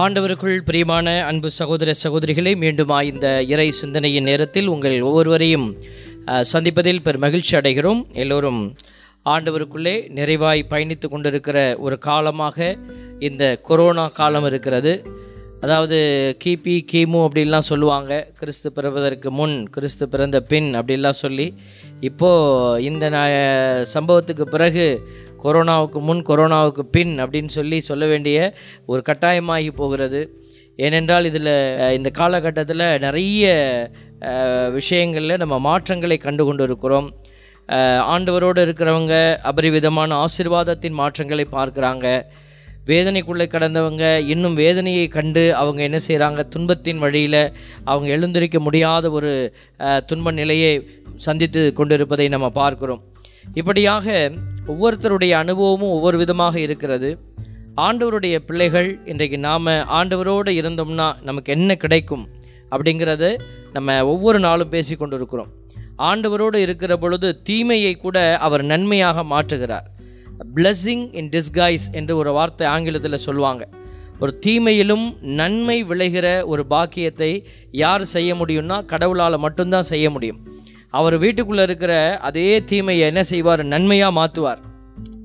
[0.00, 5.64] ஆண்டவருக்குள் பிரியமான அன்பு சகோதர சகோதரிகளை மீண்டுமா இந்த இறை சிந்தனையின் நேரத்தில் உங்கள் ஒவ்வொருவரையும்
[6.52, 8.00] சந்திப்பதில் பெரும் மகிழ்ச்சி அடைகிறோம்.
[8.22, 8.60] எல்லோரும்
[9.34, 12.76] ஆண்டவருக்குள்ளே நிறைவாய் பயணித்து கொண்டிருக்கிற ஒரு காலமாக
[13.28, 14.92] இந்த கொரோனா காலம் இருக்கிறது.
[15.60, 15.98] அதாவது
[16.44, 18.28] கிபி கிமு அப்படின்லாம் சொல்லுவாங்க.
[18.38, 21.54] கிறிஸ்து பிறப்பதற்கு முன் கிறிஸ்து பிறந்த பின் அப்படின்லாம் சொல்லி
[22.00, 25.08] இப்போது இந்த ந- சம்பவத்துக்கு பிறகு
[25.44, 28.54] கொரோனாவுக்கு முன் கொரோனாவுக்கு பின் அப்படின்னு சொல்லி சொல்ல வேண்டிய
[28.86, 30.20] ஒரு கட்டாயமாகி போகிறது.
[30.76, 33.44] ஏனென்றால் இதில் இந்த காலகட்டத்தில் நிறைய
[34.72, 37.14] விஷயங்களில் நம்ம மாற்றங்களை கண்டு கொண்டு இருக்கிறோம்
[38.14, 42.22] ஆண்டவரோடு இருக்கிறவங்க அபரிவிதமான ஆசீர்வாதத்தின் மாற்றங்களை பார்க்குறாங்க.
[42.88, 47.42] வேதனைக்குள்ளே கடந்தவங்க இன்னும் வேதனையை கண்டு அவங்க என்ன செய்கிறாங்க துன்பத்தின் வழியில்
[47.84, 49.32] அவங்க எழுந்திருக்க முடியாத ஒரு
[50.10, 50.72] துன்ப நிலையை
[51.26, 53.02] சந்தித்து கொண்டிருப்பதை நம்ம பார்க்கிறோம்.
[53.60, 54.06] இப்படியாக
[54.72, 57.10] ஒவ்வொருத்தருடைய அனுபவமும் ஒவ்வொரு விதமாக இருக்கிறது.
[57.86, 59.66] ஆண்டவருடைய பிள்ளைகள் இன்றைக்கு நாம்
[59.98, 62.24] ஆண்டவரோடு இருந்தோம்னா நமக்கு என்ன கிடைக்கும்?
[62.70, 63.24] அப்படிங்கிறத
[63.72, 65.50] நம்ம ஒவ்வொரு நாளும் பேசி கொண்டிருக்கிறோம்.
[66.10, 69.86] ஆண்டவரோடு இருக்கிற பொழுது தீமையை கூட அவர் நன்மையாக மாற்றுகிறார்.
[70.54, 73.62] பிளஸ்ஸிங் இன் டிஸ்கைஸ் என்று ஒரு வார்த்தை ஆங்கிலத்தில் சொல்லுவாங்க.
[74.20, 75.06] ஒரு தீமையிலும்
[75.40, 77.30] நன்மை விளைகிற ஒரு பாக்கியத்தை
[77.70, 80.40] யார் செய்ய முடியும்னா கடவுளால் மட்டும்தான் செய்ய முடியும்.
[80.98, 81.92] அவர் வீட்டுக்குள்ளே இருக்கிற
[82.28, 83.62] அதே தீமையை என்ன செய்வார்?
[83.64, 84.60] நன்மையாக மாற்றுவார்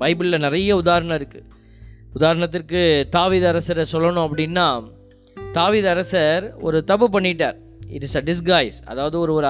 [0.02, 1.48] பைபிளில் நிறைய உதாரணம் இருக்குது
[2.14, 2.80] உதாரணத்திற்கு
[3.16, 4.66] தாவித அரசரை சொல்லணும் அப்படின்னா
[5.58, 7.58] தாவித அரசர் ஒரு தப்பு பண்ணிட்டார்.
[7.96, 9.48] இட் இஸ் அ டிஸ்கைஸ் அதாவது ஒரு ஒரு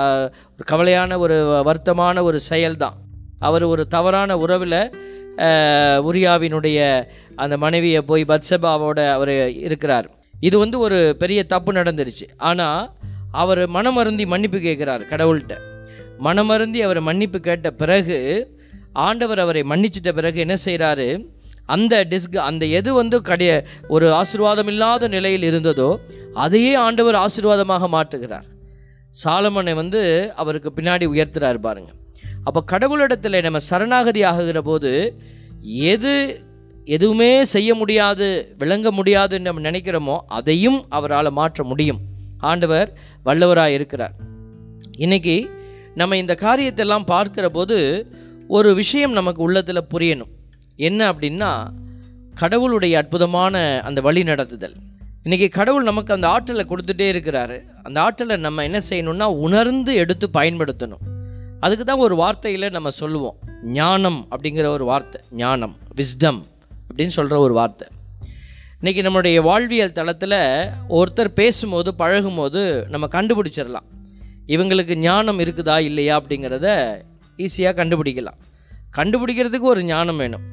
[0.56, 1.38] ஒரு கவலையான ஒரு
[1.70, 2.98] வருத்தமான ஒரு செயல்தான்.
[3.40, 4.82] அவர் ஒரு தவறான உறவில்
[6.10, 6.80] உரியாவினுடைய
[7.44, 9.34] அந்த மனைவியை போய் பத்சபாவோட அவர்
[9.68, 10.08] இருக்கிறார்.
[10.48, 12.26] இது வந்து ஒரு பெரிய தப்பு நடந்துருச்சு.
[12.50, 12.82] ஆனால்
[13.42, 15.56] அவர் மனமருந்தி மன்னிப்பு கேட்குறார் கடவுள்கிட்ட.
[16.28, 18.18] மனமருந்தி அவர் மன்னிப்பு கேட்ட பிறகு
[19.06, 21.08] ஆண்டவர் அவரை மன்னிச்சிட்ட பிறகு என்ன செய்கிறாரு
[21.76, 23.52] அந்த டிஸ்க் அந்த எது வந்து கடைய
[23.96, 25.90] ஒரு ஆசீர்வாதம் இல்லாத நிலையில் இருந்ததோ
[26.44, 28.48] அதையே ஆண்டவர் ஆசீர்வாதமாக மாற்றுகிறார்.
[29.24, 30.02] சாலமனை வந்து
[30.42, 31.98] அவருக்கு பின்னாடி உயர்த்துறாரு பாருங்கள்
[32.44, 35.22] அப்போ கடவுளிடத்தில் நம்ம சரணாகதி ஆகுகிற போது
[35.64, 36.44] எது
[36.86, 42.00] எதுவுமே செய்ய முடியாது விளங்க முடியாதுன்னு நம்ம நினைக்கிறோமோ அதையும் அவரால் மாற்ற முடியும்.
[42.40, 44.14] ஆண்டவர் வல்லவராக இருக்கிறார்.
[44.98, 45.50] இன்னைக்கு
[45.96, 48.08] நம்ம இந்த காரியத்தெல்லாம் பார்க்கிற போது
[48.48, 50.32] ஒரு விஷயம் நமக்கு உள்ளத்தில் புரியணும்.
[50.76, 51.68] என்ன அப்படின்னா
[52.36, 54.76] கடவுளுடைய அற்புதமான அந்த வழி நடத்துதல்.
[55.24, 57.64] இன்றைக்கி கடவுள் நமக்கு அந்த ஆற்றலை கொடுத்துட்டே இருக்கிறாரு.
[57.84, 61.20] அந்த ஆற்றலை நம்ம என்ன செய்யணும்னா உணர்ந்து எடுத்து பயன்படுத்தணும்.
[61.62, 63.36] அதுக்கு தான் ஒரு வார்த்தையில் நம்ம சொல்லுவோம்.
[63.64, 65.22] ஞானம் அப்படிங்கிற ஒரு வார்த்தை.
[65.32, 66.40] ஞானம் விஸ்டம்
[66.90, 67.88] அப்படின்னு சொல்கிற ஒரு வார்த்தை.
[68.82, 70.38] இன்றைக்கி நம்மளுடைய வாழ்வியல் தளத்தில்
[70.90, 73.88] ஒருத்தர் பேசும்போது பழகும்போது நம்ம கண்டுபிடிச்சிடலாம்.
[74.48, 76.68] இவங்களுக்கு ஞானம் இருக்குதா இல்லையா அப்படிங்கிறத
[77.38, 78.40] ஈஸியாக கண்டுபிடிக்கலாம்.
[78.98, 80.48] கண்டுபிடிக்கிறதுக்கு ஒரு ஞானம் வேணும்.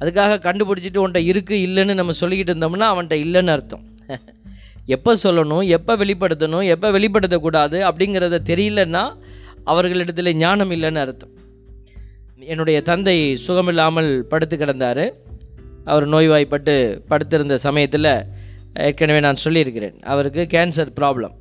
[0.00, 3.84] அதுக்காக கண்டுபிடிச்சிட்டு உன்ட்ட இருக்குது இல்லைன்னு நம்ம சொல்லிக்கிட்டு இருந்தோம்னா அவன்கிட்ட இல்லைன்னு அர்த்தம்.
[4.86, 9.04] எப்போ சொல்லணும் எப்போ வெளிப்படுத்தணும் எப்போ வெளிப்படுத்தக்கூடாது அப்படிங்கிறத தெரியலன்னா
[9.66, 11.30] அவர்களிடத்தில் ஞானம் இல்லைன்னு அர்த்தம்.
[12.40, 15.12] என்னுடைய தந்தை சுகமில்லாமல் படுத்து கிடந்தார்.
[15.84, 18.24] அவர் நோய்வாய்ப்பட்டு படுத்திருந்த சமயத்தில்
[18.74, 20.02] ஏற்கனவே நான் சொல்லியிருக்கிறேன்.
[20.02, 21.34] அவருக்கு கேன்சர் ப்ராப்ளம்.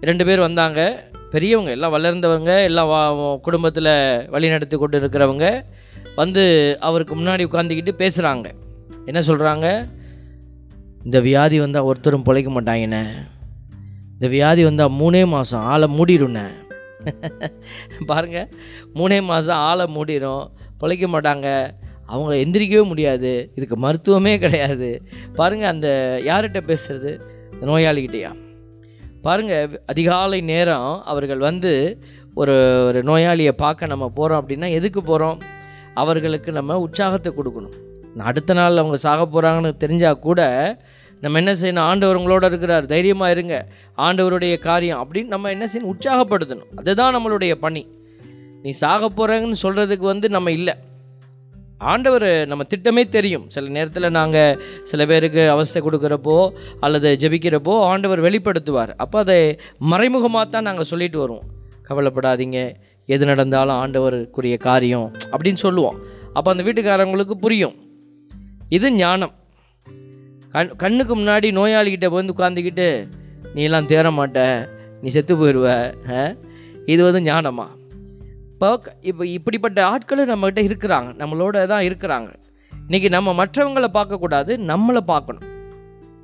[0.00, 1.10] ரெண்டு பேர் வந்தாங்க.
[1.30, 5.62] பெரியவங்க எல்லாம் வளர்ந்தவங்க எல்லாம் வா- குடும்பத்தில் வழி நடத்தி கொண்டு இருக்கிறவங்க
[6.16, 8.50] வந்து அவருக்கு முன்னாடி உட்காந்துக்கிட்டு பேசுகிறாங்க
[9.06, 9.88] என்ன சொல்கிறாங்க
[11.04, 13.06] இந்த வியாதி வந்தால் ஒருத்தரும் பிழைக்க மாட்டாங்கண்ணே.
[14.12, 16.48] இந்த வியாதி வந்தால் மூணே மாதம் ஆளை மூடிடுண்ணே
[18.06, 18.48] பாருங்கள்
[18.94, 20.44] மூணே மாதம் ஆளை மூடிடும்
[20.78, 21.48] பிழைக்க மாட்டாங்க
[22.08, 25.02] அவங்கள எந்திரிக்கவே முடியாது இதுக்கு மருத்துவமே கிடையாது.
[25.34, 25.88] பாருங்கள் அந்த
[26.24, 27.12] யார்கிட்ட பேசுகிறது
[27.52, 28.32] இந்த
[29.22, 32.02] பாருங்கள் அதிகாலை நேரம் அவர்கள் வந்து
[32.34, 32.54] ஒரு
[32.86, 35.38] ஒரு நோயாளியை பார்க்க நம்ம போகிறோம் அப்படின்னா எதுக்கு போகிறோம்
[35.94, 37.76] அவர்களுக்கு நம்ம உற்சாகத்தை கொடுக்கணும்.
[38.18, 40.40] அடுத்த நாள் அவங்க சாக போகிறாங்கன்னு தெரிஞ்சால் கூட
[41.22, 41.86] நம்ம என்ன செய்யணும்?
[41.90, 42.86] ஆண்டவர் உங்களோட இருக்கிறார்.
[42.86, 43.68] தைரியமாக இருங்க.
[43.96, 45.00] ஆண்டவருடைய காரியம்.
[45.02, 45.90] அப்படின்னு நம்ம என்ன செய்யணும்?
[45.92, 46.70] உற்சாகப்படுத்தணும்.
[46.76, 47.86] அதுதான் நம்மளுடைய பணி.
[48.62, 50.74] நீ சாக போகிறேங்கன்னு சொல்கிறதுக்கு வந்து நம்ம இல்லை.
[51.78, 53.48] ஆண்டவர் நம்ம திட்டமே தெரியும்.
[53.48, 56.50] சில நேரத்தில் நாங்கள் சில பேருக்கு அவஸ்தை கொடுக்குறப்போ
[56.80, 58.92] அல்லது ஜெபிக்கிறப்போ ஆண்டவர் வெளிப்படுத்துவார்.
[58.96, 61.48] அப்போ அதை மறைமுகமாக தான் நாங்கள் சொல்லிட்டு வருவோம்.
[61.88, 62.74] கவலைப்படாதீங்க.
[63.06, 65.98] எது நடந்தாலும் ஆண்டவருக்குரிய காரியம் அப்படின்னு சொல்லுவோம்.
[66.32, 67.74] அப்போ அந்த வீட்டுக்காரங்களுக்கு புரியும்.
[68.68, 69.32] இது ஞானம்.
[70.54, 72.86] கண் கண்ணுக்கு முன்னாடி நோயாளிகிட்ட வந்து உட்காந்துக்கிட்டு
[73.54, 74.40] நீ எல்லாம் தேற மாட்ட
[75.02, 75.68] நீ செத்து போயிடுவ
[76.92, 77.66] இது வந்து ஞானமா?
[78.52, 78.68] இப்போ
[79.10, 81.10] இப்போ இப்படிப்பட்ட ஆட்களும் நம்மக்கிட்ட இருக்கிறாங்க.
[81.22, 82.30] நம்மளோட தான் இருக்கிறாங்க.
[82.72, 85.48] இன்றைக்கி நம்ம மற்றவங்களை பார்க்கக்கூடாது நம்மளை பார்க்கணும்.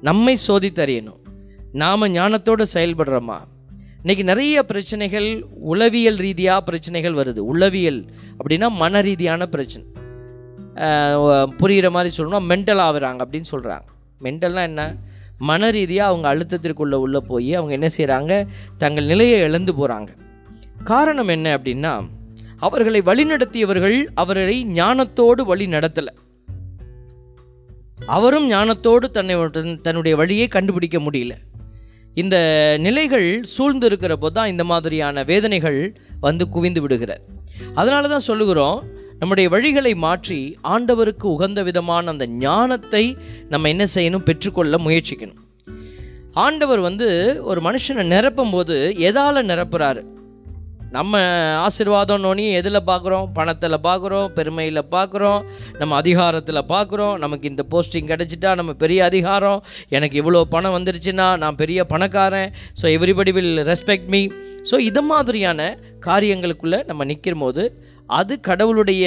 [0.09, 1.21] நம்மை சோதித்தறியணும்.
[1.83, 3.39] நாம் ஞானத்தோடு செயல்படுறோமா?
[4.03, 5.29] இன்றைக்கி நிறைய பிரச்சனைகள்
[5.73, 7.43] உளவியல் ரீதியாக பிரச்சனைகள் வருது.
[7.53, 8.01] உளவியல்
[8.39, 9.87] அப்படின்னா மன ரீதியான பிரச்சனை.
[11.61, 13.89] புரிகிற மாதிரி சொல்லணும்னா மென்டல் ஆகுறாங்க அப்படின்னு சொல்கிறாங்க
[14.23, 14.83] மென்டல்னால் என்ன?
[15.39, 20.09] மன ரீதியாக அவங்க அழுத்தத்திற்குள்ளே உள்ளே போய் அவங்க என்ன செய்கிறாங்க தங்கள் நிலையை இழந்து போகிறாங்க
[20.85, 21.93] காரணம் என்ன அப்படின்னா
[22.59, 26.13] அவர்களை வழிநடத்தியவர்கள் அவரை ஞானத்தோடு வழி நடத்தலை.
[28.07, 29.37] அவரும் ஞானத்தோடு தன்னை
[29.83, 31.35] தன்னுடைய வழியை கண்டுபிடிக்க முடியல.
[32.15, 32.37] இந்த
[32.81, 35.81] நிலைகள் சூழ்ந்து இருக்கிறப்போ போது தான் இந்த மாதிரியான வேதனைகள்
[36.21, 37.21] வந்து குவிந்து விடுகிற
[37.75, 38.79] அதனால தான் சொல்லுகிறோம்
[39.21, 40.41] நம்முடைய வழிகளை மாற்றி
[40.75, 43.05] ஆண்டவருக்கு உகந்த விதமான அந்த ஞானத்தை
[43.49, 45.41] நம்ம என்ன செய்யணும் பெற்றுக்கொள்ள முயற்சிக்கணும்.
[46.35, 47.09] ஆண்டவர் வந்து
[47.43, 48.77] ஒரு மனுஷனை நிரப்பும் போது
[49.09, 50.03] எதால் நிரப்புறாரு?
[50.91, 51.19] நம்ம
[51.65, 55.41] ஆசிர்வாதம் நோனி எதில் பார்க்குறோம் பணத்தில் பார்க்குறோம் பெருமையில் பார்க்குறோம்
[55.79, 61.55] நம்ம அதிகாரத்தில் பார்க்குறோம் நமக்கு இந்த போஸ்டிங் கிடச்சிட்டா நம்ம பெரிய அதிகாரம் எனக்கு இவ்வளோ பணம் வந்துருச்சுன்னா நான்
[61.55, 62.51] பெரிய பணக்காரன்
[62.83, 64.23] so everybody will respect me
[64.71, 65.61] so இது மாதிரியான
[66.07, 67.65] காரியங்களுக்குள்ளே நம்ம நிற்கும் போது
[68.09, 69.05] அது கடவுளுடைய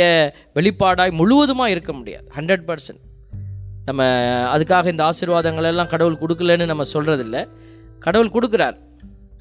[0.56, 2.28] வெளிப்பாடாய் முழுவதுமாக இருக்க முடியாது.
[2.38, 3.02] ஹண்ட்ரட் பர்சன்ட்
[3.86, 4.04] நம்ம
[4.54, 7.38] அதுக்காக இந்த ஆசீர்வாதங்கள் எல்லாம் கடவுள் கொடுக்கலன்னு நம்ம சொல்கிறதில்ல
[8.00, 8.78] கடவுள் கொடுக்குறார்.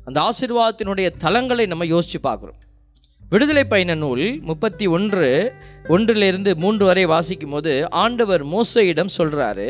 [0.05, 2.59] அந்த ஆசீர்வாதத்தினுடைய தலங்களை நம்ம யோசித்து பார்க்குறோம்.
[3.33, 5.29] விடுதலை பயண நூல் முப்பத்தி ஒன்று
[5.89, 7.73] ஒன்றிலிருந்து மூன்று வரை வாசிக்கும் போது
[8.05, 9.69] ஆண்டவர் மோசையிடம் சொல்கிறாரு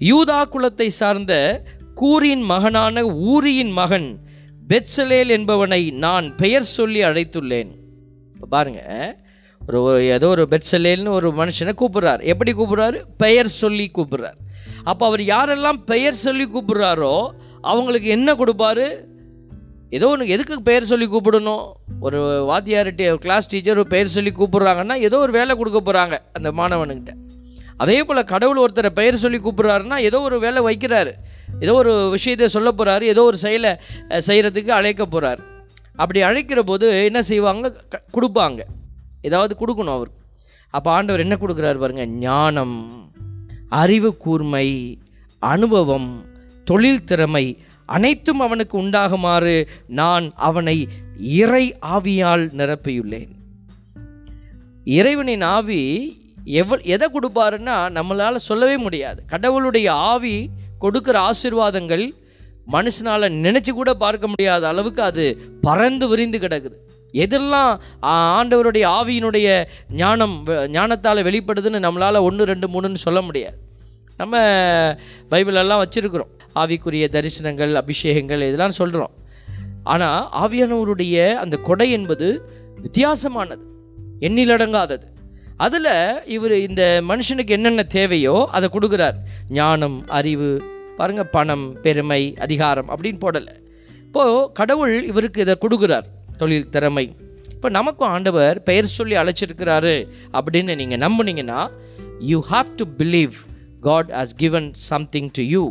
[0.00, 1.34] யூதா குலத்தை சார்ந்த
[1.94, 4.08] கூரின் மகனான ஊரியின் மகன்
[4.68, 7.70] பெட்சலேல் என்பவனை நான் பெயர் சொல்லி அழைத்துள்ளேன்.
[8.38, 9.14] இப்போ பாருங்கள்
[9.60, 9.78] ஒரு
[10.16, 12.22] ஏதோ ஒரு பெட்சலேல்னு ஒரு மனுஷனை கூப்பிட்றாரு.
[12.32, 12.98] எப்படி கூப்பிட்றாரு?
[13.22, 14.38] பெயர் சொல்லி கூப்பிட்றாரு.
[14.90, 17.14] அப்போ அவர் யாரெல்லாம் பெயர் சொல்லி கூப்பிட்றாரோ
[17.70, 18.86] அவங்களுக்கு என்ன கொடுப்பாரு?
[19.96, 21.64] ஏதோ ஒன்று எதுக்கு பெயர் சொல்லி கூப்பிடணும்?
[22.06, 22.20] ஒரு
[22.50, 27.14] வாத்தியார்ட்டி கிளாஸ் டீச்சர் ஒரு பெயர் சொல்லி கூப்பிட்றாங்கன்னா ஏதோ ஒரு வேலை கொடுக்க போகிறாங்க அந்த மாணவனுக்கிட்ட
[27.84, 31.12] அதே போல் கடவுள் ஒருத்தரை பெயர் சொல்லி கூப்பிட்றாருன்னா ஏதோ ஒரு வேலை வைக்கிறாரு.
[31.64, 33.72] ஏதோ ஒரு விஷயத்தை சொல்ல போகிறாரு ஏதோ ஒரு செயலை
[34.28, 35.42] செய்கிறதுக்கு அழைக்க போகிறார்
[35.98, 37.72] அப்படி அழைக்கிற போது என்ன செய்வாங்க?
[38.12, 38.60] கொடுப்பாங்க.
[39.22, 40.10] ஏதாவது கொடுக்கணும் அவர்
[40.70, 42.06] அப்போ ஆண்டவர் என்ன கொடுக்குறாரு பாருங்க?
[42.06, 42.76] ஞானம்
[43.68, 44.98] அறிவு கூர்மை
[45.38, 46.10] அனுபவம்
[46.64, 47.46] தொழில் திறமை
[47.86, 49.54] அனைத்தும் அவனுக்கு உண்டாகுமாறு
[49.86, 51.64] நான் அவனை இறை
[51.96, 53.32] ஆவியால் நிரப்பியுள்ளேன்.
[54.84, 55.82] இறைவனின் ஆவி
[56.44, 59.22] எவ் எதை கொடுப்பாருன்னா நம்மளால் சொல்லவே முடியாது.
[59.26, 60.36] கடவுளுடைய ஆவி
[60.80, 62.06] கொடுக்குற ஆசீர்வாதங்கள்
[62.72, 65.24] மனுஷனால் நினச்சி கூட பார்க்க முடியாத அளவுக்கு அது
[65.60, 66.76] பறந்து விரிந்து கிடக்குது.
[67.12, 73.56] எதெல்லாம் ஆண்டவருடைய ஆவியினுடைய ஞானம் ஞானத்தால் வெளிப்படுதுன்னு நம்மளால் ஒன்று ரெண்டு மூணுன்னு சொல்ல முடியாது.
[74.16, 74.42] நம்ம
[75.30, 76.32] பைபிளெல்லாம் வச்சுருக்குறோம்.
[76.54, 79.14] ஆவிக்குரிய தரிசனங்கள் அபிஷேகங்கள் இதெல்லாம் சொல்கிறோம்
[79.82, 82.28] ஆனால் ஆவியானவருடைய அந்த கொடை என்பது
[82.82, 83.64] வித்தியாசமானது.
[84.20, 85.06] எண்ணிலடங்காதது.
[85.56, 85.92] அதில்
[86.26, 89.16] இவர் இந்த மனுஷனுக்கு என்னென்ன தேவையோ அதை கொடுக்குறார்.
[89.50, 90.50] ஞானம் அறிவு
[90.98, 93.54] பாருங்க பணம் பெருமை அதிகாரம் அப்படின்னு போடலை.
[94.06, 96.06] இப்போது கடவுள் இவருக்கு இதை கொடுக்குறார்
[96.40, 97.04] தொழில் திறமை.
[97.54, 99.94] இப்போ நமக்கும் ஆண்டவர் பெயர் சொல்லி அழைச்சிருக்கிறாரு
[100.38, 101.60] அப்படின்னு நீங்கள் நம்புனீங்கன்னா
[102.30, 103.36] you have to believe
[103.88, 105.62] God has given something to you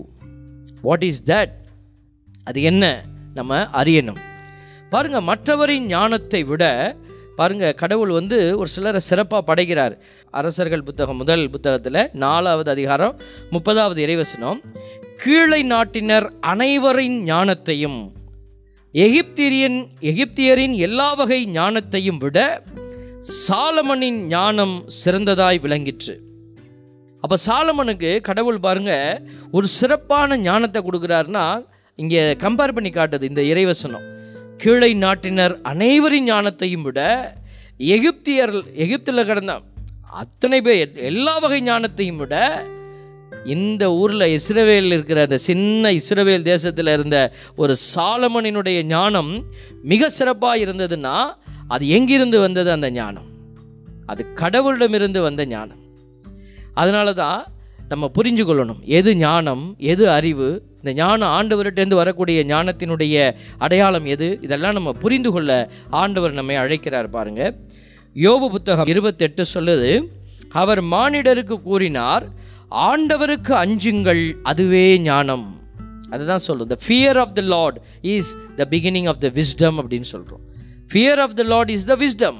[0.87, 1.53] what is that
[2.49, 2.83] அது என்ன
[3.37, 4.21] நம்ம அறியணும்.
[4.93, 6.63] பாருங்க மற்றவரின் ஞானத்தை விட
[7.39, 9.95] பாருங்கள் கடவுள் வந்து ஒரு சிலரை சிறப்பாக படைக்கிறார்.
[10.39, 13.13] அரசர்கள் புத்தகம் முதல் புத்தகத்தில் நாலாவது அதிகாரம்
[13.55, 14.61] முப்பதாவது இறைவசனம்.
[15.21, 17.99] கீழை நாட்டினர் அனைவரின் ஞானத்தையும்.
[18.93, 22.37] எகிப்தியரின் எகிப்தியரின் எல்லா வகை ஞானத்தையும் விட
[23.47, 26.15] சாலமனின் ஞானம் சிறந்ததாய் விளங்கிற்று.
[27.23, 28.93] அப்போ சாலமனுக்கு கடவுள் பாருங்க
[29.51, 31.45] ஒரு சிறப்பான ஞானத்தை கொடுக்குறாருன்னா
[31.95, 34.05] இங்கே கம்பேர் பண்ணி காட்டுது இந்த இறைவசனம்.
[34.57, 36.99] கீழை நாட்டினர் அனைவரின் ஞானத்தையும் விட
[37.95, 39.53] எகிப்தியர் எகிப்தில் கிடந்த
[40.21, 42.35] அத்தனை பேர் எல்லா வகை ஞானத்தையும் விட
[43.47, 47.17] இந்த ஊரில் இஸ்ரவேலில் இருக்கிற அந்த சின்ன இஸ்ரவேல் தேசத்தில் இருந்த
[47.55, 49.31] ஒரு சாலமனினுடைய ஞானம்
[49.83, 51.15] மிக சிறப்பாக இருந்ததுன்னா
[51.67, 53.27] அது எங்கிருந்து வந்தது அந்த ஞானம்?
[54.05, 55.81] அது கடவுளிடமிருந்து வந்த ஞானம்.
[56.73, 57.41] அதனால தான்
[57.89, 59.75] நம்ம புரிஞ்சு கொள்ளணும் எது ஞானம்?
[59.77, 60.47] எது அறிவு?
[60.77, 63.15] இந்த ஞானம் ஆண்டவர்கிட்டேருந்து வரக்கூடிய ஞானத்தினுடைய
[63.57, 64.39] அடையாளம் எது?
[64.41, 65.51] இதெல்லாம் நம்ம புரிந்து கொள்ள
[65.89, 67.41] ஆண்டவர் நம்மை அழைக்கிறார் பாருங்க.
[68.15, 69.91] யோபு புத்தகம் இருபத்தெட்டு சொல்லுது
[70.49, 72.25] அவர் மானிடருக்கு கூறினார்
[72.71, 75.59] ஆண்டவருக்கு அஞ்சுங்கள் அதுவே ஞானம்.
[76.09, 80.39] அதுதான் சொல்லுது the fear of the Lord is the beginning of the wisdom அப்படின்னு சொல்கிறோம்
[80.93, 82.37] fear of the Lord is the wisdom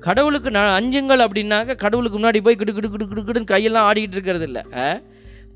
[0.00, 4.44] கடவுளுக்கு நான் அஞ்சுங்கள் அப்படின்னாக்க கடவுளுக்கு முன்னாடி போய் கிடு கிடு கிடு கிடு கிடுன்னு கையெல்லாம் ஆடிக்கிட்டு இருக்கிறது
[4.44, 4.62] இல்லை.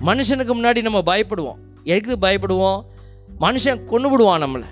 [0.01, 1.55] மனுஷனுக்கு முன்னாடி நம்ம பயப்படுவோம்.
[1.85, 2.83] எதுக்கு பயப்படுவோம்?
[3.41, 4.65] மனுஷன் கொண்டு விடுவான் நம்மளை.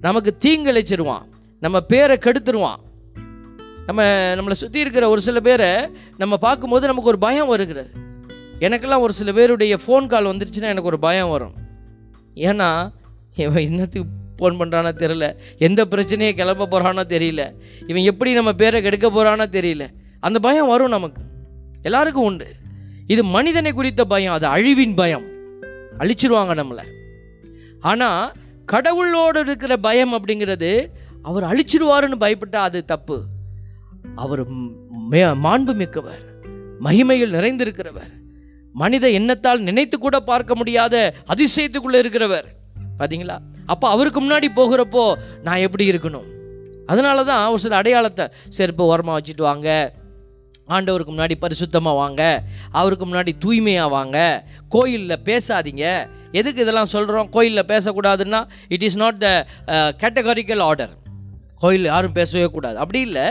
[0.00, 1.22] நமக்கு தீங்கிழைச்சிருவான்.
[1.60, 2.76] நம்ம பேரை கெடுத்துருவான்.
[3.86, 4.02] நம்ம
[4.34, 8.02] நம்மளை சுற்றி இருக்கிற ஒரு சில பேரை நம்ம பார்க்கும்போது நமக்கு ஒரு பயம் வருகிறது.
[8.64, 11.52] எனக்கெல்லாம் ஒரு சில பேருடைய ஃபோன் கால் வந்துருச்சுன்னா எனக்கு ஒரு பயம் வரும்.
[12.34, 12.92] ஏன்னா
[13.36, 14.02] இவன் இன்னத்துக்கு
[14.38, 15.36] ஃபோன் பண்ணுறானோ தெரியல.
[15.58, 17.54] எந்த பிரச்சனையை கிளம்ப போகிறானோ தெரியல.
[17.86, 19.88] இவன் எப்படி நம்ம பேரை கெடுக்க போகிறானோ தெரியல.
[20.20, 21.22] அந்த பயம் வரும் நமக்கு.
[21.82, 22.46] எல்லாருக்கும் உண்டு.
[23.06, 24.32] இது மனிதனை குறித்த பயம்.
[24.32, 25.24] அது அழிவின் பயம்.
[25.98, 26.82] அழிச்சிருவாங்க நம்மளை.
[27.80, 28.32] ஆனால்
[28.72, 30.90] கடவுளோடு இருக்கிற பயம் அப்படிங்கிறது
[31.22, 33.24] அவர் அழிச்சிருவாருன்னு பயப்பட்டால் அது தப்பு.
[34.14, 36.22] அவர் மே- மாண்பு மிக்கவர்
[36.80, 38.22] மகிமையில் நிறைந்திருக்கிறவர்.
[38.82, 40.94] மனித எண்ணத்தால் நினைத்து கூட பார்க்க முடியாத
[41.32, 42.46] அதிசயத்துக்குள்ளே இருக்கிறவர்.
[42.98, 43.36] பார்த்தீங்களா
[43.72, 45.04] அப்போ அவருக்கு முன்னாடி போகிறப்போ
[45.46, 46.26] நான் எப்படி இருக்கணும்?
[46.92, 48.24] அதனால தான் ஒரு சில அடையாளத்தை
[48.56, 49.68] செருப்பு ஓரமாக வச்சுட்டு வாங்க.
[50.74, 52.22] ஆண்டவருக்கு முன்னாடி பரிசுத்தமாக வாங்க.
[52.80, 54.18] அவருக்கு முன்னாடி தூய்மையாக வாங்க.
[54.74, 55.86] கோயிலில் பேசாதீங்க.
[56.40, 58.40] எதுக்கு இதெல்லாம் சொல்கிறோம் கோயிலில் பேசக்கூடாதுன்னா
[58.74, 59.28] it is not the
[60.02, 60.94] categorical order
[61.64, 62.76] கோயில் யாரும் பேசவே கூடாது.
[62.82, 63.26] அப்படி இல்லை.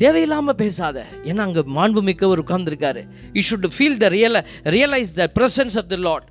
[0.00, 0.98] தேவையில்லாமல் பேசாத.
[1.30, 3.02] ஏன்னா அங்கே மாண்புமிக்கவர் உட்கார்ந்துருக்காரு.
[3.36, 4.38] You should feel the real
[4.76, 6.28] realise the presence of the Lord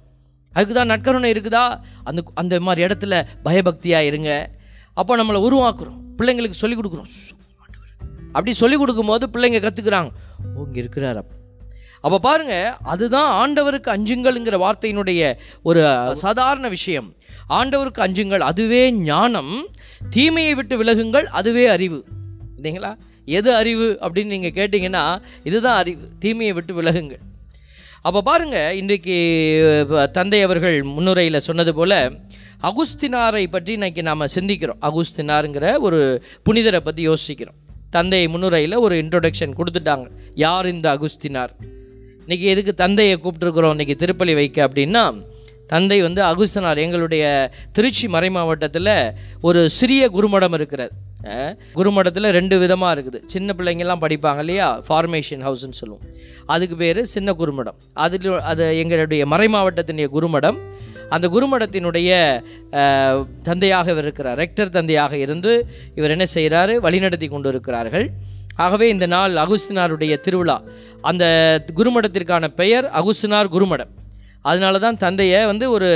[0.54, 1.64] அதுக்கு தான் நற்கருணை இருக்குதா?
[2.10, 4.32] அந்த அந்த மாதிரி இடத்துல பயபக்தியாக இருங்க.
[5.00, 6.00] அப்போ நம்மளை உருவாக்குறோம்.
[6.18, 7.12] பிள்ளைங்களுக்கு சொல்லிக் கொடுக்குறோம்.
[8.38, 10.10] அப்படி சொல்லிக் கொடுக்கும்போது பிள்ளைங்க கற்றுக்குறாங்க
[10.56, 11.22] ஓ இங்கே இருக்கிறார்
[12.06, 12.56] அப்போ பாருங்க
[12.94, 15.22] அதுதான் ஆண்டவருக்கு அஞ்சுங்கள்ங்கிற வார்த்தையினுடைய
[15.70, 15.82] ஒரு
[16.24, 17.08] சாதாரண விஷயம்.
[17.60, 19.54] ஆண்டவருக்கு அஞ்சுங்கள் அதுவே ஞானம்.
[20.16, 22.00] தீமையை விட்டு விலகுங்கள் அதுவே அறிவு.
[22.58, 22.92] இல்லைங்களா?
[23.38, 25.04] எது அறிவு அப்படின்னு நீங்கள் கேட்டிங்கன்னா
[25.50, 26.04] இதுதான் அறிவு.
[26.24, 27.24] தீமையை விட்டு விலகுங்கள்.
[28.08, 29.16] அப்போ பாருங்கள் இன்றைக்கு
[30.18, 31.98] தந்தை அவர்கள் முன்னுரையில் சொன்னது போல்
[32.70, 34.80] அகுஸ்தினாரை பற்றி இன்னைக்கு நாம் சிந்திக்கிறோம்.
[34.90, 36.00] அகுஸ்தினாருங்கிற ஒரு
[36.48, 37.58] புனிதரை பற்றி யோசிக்கிறோம்.
[37.96, 40.08] தந்தை முன்னுரையில் ஒரு இன்ட்ரொடக்ஷன் கொடுத்துட்டாங்க.
[40.46, 41.54] யார் இந்த அகுஸ்தினார்?
[42.24, 43.76] இன்றைக்கி எதுக்கு தந்தையை கூப்பிட்டுருக்குறோம்?
[43.76, 45.04] இன்றைக்கி திருப்பலி வைக்க அப்படின்னா
[45.74, 47.24] தந்தை வந்து அகுஸ்தனார் எங்களுடைய
[47.78, 48.94] திருச்சி மறை மாவட்டத்தில்
[49.48, 50.94] ஒரு சிறிய குருமடம் இருக்கிறது.
[51.76, 53.20] குருமடத்தில் ரெண்டு விதமாக இருக்குது.
[53.26, 54.82] சின்ன பிள்ளைங்கெல்லாம் படிப்பாங்க இல்லையா?
[54.88, 56.06] ஃபார்மேஷன் ஹவுஸ்னு சொல்லுவோம்.
[56.46, 57.78] அதுக்கு பேர் சின்ன குருமடம்.
[57.94, 60.60] அதில் அது எங்களுடைய மறை மாவட்டத்தினுடைய குருமடம்.
[61.10, 62.10] அந்த குருமடத்தினுடைய
[63.44, 64.38] தந்தையாக இவர் இருக்கிறார்.
[64.38, 68.10] ரெக்டர் தந்தையாக இருந்து இவர் என்ன செய்கிறாரு வழிநடத்தி கொண்டு இருக்கிறார்கள்.
[68.56, 70.62] ஆகவே இந்த நாள் அகுஸ்தினாருடைய திருவிழா.
[71.02, 71.26] அந்த
[71.76, 73.94] குருமடத்திற்கான பெயர் அகுஸ்தினார் குருமடம்.
[74.42, 75.88] அதனால தான் தந்தையை வந்து ஒரு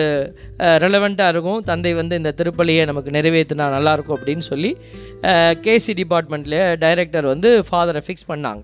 [0.57, 1.62] ரெலவெண்ட்டாக இருக்கும்.
[1.62, 4.77] தந்தை வந்து இந்த திருப்பலியை நமக்கு நிறைவேற்றினா நல்லாயிருக்கும் அப்படின்னு சொல்லி
[5.21, 8.63] கேசி டிபார்ட்மெண்ட்டில் டைரக்டர் வந்து ஃபாதரை ஃபிக்ஸ் பண்ணாங்க.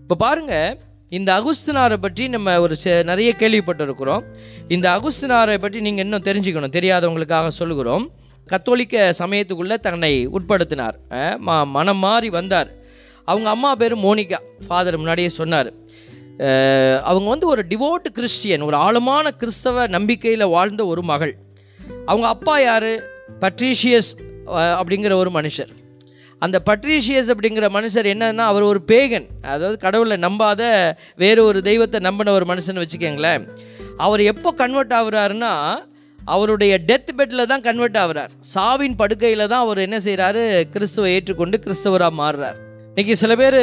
[0.00, 0.76] இப்போ பாருங்க
[1.08, 4.22] இந்த அகுஸ்தினாரை பற்றி நம்ம ஒரு ச- நிறைய கேள்விப்பட்டிருக்கிறோம்.
[4.68, 8.10] இந்த அகுஸ்தினாரை பற்றி நீங்கள் இன்னும் தெரிஞ்சுக்கணும் தெரியாதவங்களுக்காக சொல்லுகிறோம்.
[8.46, 10.94] கத்தோலிக்க சமயத்துக்குள்ளே தன்னை உட்படுத்தினார்.
[11.10, 12.72] ம மனம் மாறி வந்தார்.
[13.24, 14.38] அவங்க அம்மா பேர் மோனிகா.
[14.68, 15.72] ஃபாதர் முன்னாடியே சொன்னார்.
[17.10, 21.34] அவங்க வந்து ஒரு டிவோட் கிறிஸ்டியன் ஒரு ஆழமான கிறிஸ்தவ நம்பிக்கையில் வாழ்ந்த ஒரு மகள்.
[22.06, 22.92] அவங்க அப்பா யார்?
[23.44, 24.10] பட்ரீஷியஸ்
[24.80, 25.70] அப்படிங்கிற ஒரு மனுஷர்.
[26.38, 30.62] அந்த பட்ரீஷியஸ் அப்படிங்கிற மனுஷர் என்னன்னா அவர் ஒரு பேகன் அதாவது கடவுளை நம்பாத
[31.16, 33.44] வேறு ஒரு தெய்வத்தை நம்பின ஒரு மனுஷன் வச்சுக்கோங்களேன்.
[33.96, 35.52] அவர் எப்போ கன்வெர்ட் ஆகுறாருன்னா
[36.20, 38.32] அவருடைய டெத் பெட்டில் தான் கன்வெர்ட் ஆகிறார்.
[38.54, 40.42] சாவின் படுக்கையில் தான் அவர் என்ன செய்கிறாரு
[40.74, 42.58] கிறிஸ்துவை ஏற்றுக்கொண்டு கிறிஸ்தவராக மாறுறார்.
[43.00, 43.56] இன்றைக்கி சில பேர்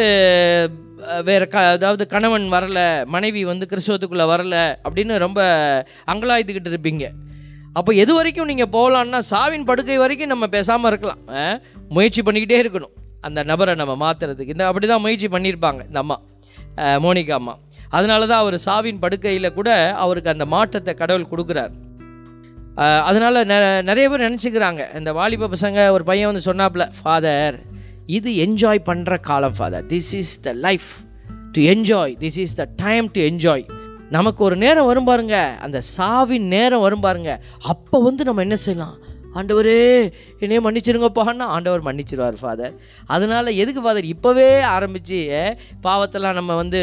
[1.28, 2.80] வேறு க அதாவது கணவன் வரல
[3.16, 5.42] மனைவி வந்து கிறிஸ்தவத்துக்குள்ளே வரல அப்படின்னு ரொம்ப
[6.12, 7.06] அங்கலாய்த்துக்கிட்டு இருப்பீங்க.
[7.80, 11.22] அப்போ எது வரைக்கும் நீங்கள் போகலான்னா சாவின் படுக்கை வரைக்கும் நம்ம பேசாமல் இருக்கலாம்.
[11.98, 12.94] முயற்சி பண்ணிக்கிட்டே இருக்கணும்.
[13.30, 16.18] அந்த நபரை நம்ம மாற்றுறதுக்கு இந்த அப்படி தான் முயற்சி பண்ணியிருப்பாங்க இந்த அம்மா.
[17.06, 17.56] மோனிகா அம்மா.
[18.00, 19.70] அதனால தான் அவர் சாவின் படுக்கையில் கூட
[20.06, 21.74] அவருக்கு அந்த மாற்றத்தை கடவுள் கொடுக்குறார்.
[23.10, 23.46] அதனால்
[23.92, 24.84] நிறைய பேர் நினச்சிக்கிறாங்க.
[25.02, 27.58] இந்த வாலிப பசங்க ஒரு பையன் வந்து சொன்னாப்புல ஃபாதர்
[28.16, 30.90] இது என்ஜாய் பண்ணுற காலம் father this is the life
[31.56, 33.66] to enjoy this is the time to enjoy
[34.16, 35.38] நமக்கு ஒரு நேரம் வரும் பாருங்க.
[35.66, 37.32] அந்த சாவின் நேரம் வரும் பாருங்க.
[37.72, 38.96] அப்போ வந்து நம்ம என்ன செய்யலாம்?
[39.36, 39.82] ஆண்டவரே
[40.40, 42.74] என்னையே மன்னிச்சிருங்கப்பான்னா ஆண்டவர் மன்னிச்சிருவார் ஃபாதர்
[43.06, 45.20] அதனால் எதுக்கு ஃபாதர் இப்போவே ஆரம்பித்து
[45.84, 46.82] பாவத்தெல்லாம் நம்ம வந்து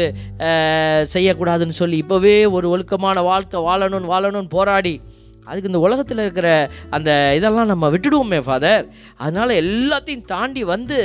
[1.13, 5.01] செய்யக்கூடாதுன்னு சொல்லி இப்போவே ஒரு ஒழுக்கமான வாழ்க்கை வாழணும்னு வாழணும்னு போராடி
[5.45, 6.49] அதுக்கு இந்த உலகத்தில் இருக்கிற
[6.89, 10.99] அந்த இதெல்லாம் நம்ம விட்டுடுவோமே ஃபாதர் அதனால் எல்லாத்தையும் தாண்டி வந்து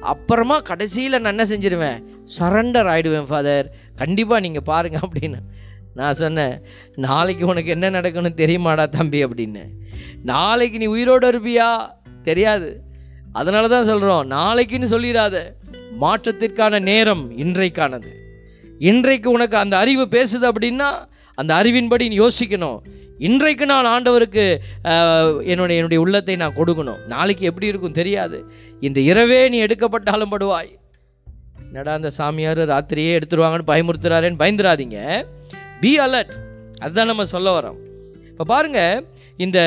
[0.00, 1.98] அப்புறமா கடைசியில் நான் என்ன செஞ்சிருவேன்?
[2.38, 5.38] சரண்டர் ஆகிடுவேன் ஃபாதர் கண்டிப்பாக நீங்கள் பாருங்கள் அப்படின்னு
[5.94, 6.62] நான் சொன்னேன்.
[6.96, 9.62] நாளைக்கு உனக்கு என்ன நடக்கும்னு தெரியுமாடா தம்பி அப்படின்னு.
[10.22, 11.70] நாளைக்கு நீ உயிரோடு இருப்பியா?
[12.22, 12.80] தெரியாது.
[13.32, 15.36] அதனால தான் சொல்கிறோம் நாளைக்குன்னு சொல்லிடாத.
[16.00, 18.10] மாற்றத்திற்கான நேரம் இன்றைக்கானது.
[18.78, 20.88] இன்றைக்கு உனக்கு அந்த அறிவு பேசுது அப்படின்னா
[21.34, 22.78] அந்த அறிவின்படி நீ யோசிக்கணும்.
[23.26, 24.44] இன்றைக்கு நான் ஆண்டவருக்கு
[25.52, 27.00] என்னுடைய என்னுடைய உள்ளத்தை நான் கொடுக்கணும்.
[27.12, 28.38] நாளைக்கு எப்படி இருக்கும் தெரியாது.
[28.86, 30.72] இந்த இரவே நீ எடுக்கப்பட்டாலும் படுவாய்.
[31.66, 34.98] என்னடா அந்த சாமியார் ராத்திரியே எடுத்துருவாங்கன்னு பயமுறுத்துறாருன்னு பயந்துராதீங்க.
[35.82, 36.36] பி அலர்ட்
[36.82, 37.78] அதுதான் நம்ம சொல்ல வரோம்.
[38.30, 38.80] இப்போ பாருங்க
[39.44, 39.58] இந்த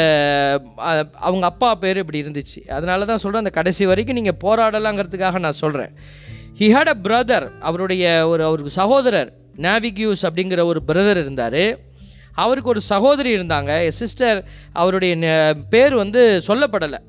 [1.28, 2.60] அவங்க அப்பா பேர் இப்படி இருந்துச்சு.
[2.78, 5.92] அதனால தான் சொல்கிறேன் அந்த கடைசி வரைக்கும் நீங்கள் போராடலாங்கிறதுக்காக நான் சொல்கிறேன்
[6.60, 9.32] ஹி ஹேட் அ பிரதர் அவருடைய ஒரு அவருக்கு சகோதரர்
[9.68, 11.62] நாவிக்யூஸ் அப்படிங்கிற ஒரு பிரதர் இருந்தார்.
[12.44, 13.72] அவருக்கு ஒரு சகோதரி இருந்தாங்க.
[14.00, 14.40] சிஸ்டர்
[14.82, 15.16] அவருடைய
[15.74, 17.00] பேர் வந்து சொல்லப்படலை.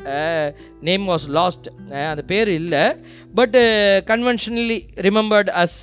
[0.89, 1.69] நேம் வாஸ் லாஸ்ட்
[2.13, 2.85] அந்த பேர் இல்லை.
[3.39, 3.63] பட்டு
[4.13, 5.79] கன்வென்ஷனலி ரிமெம்பர்ட் அஸ்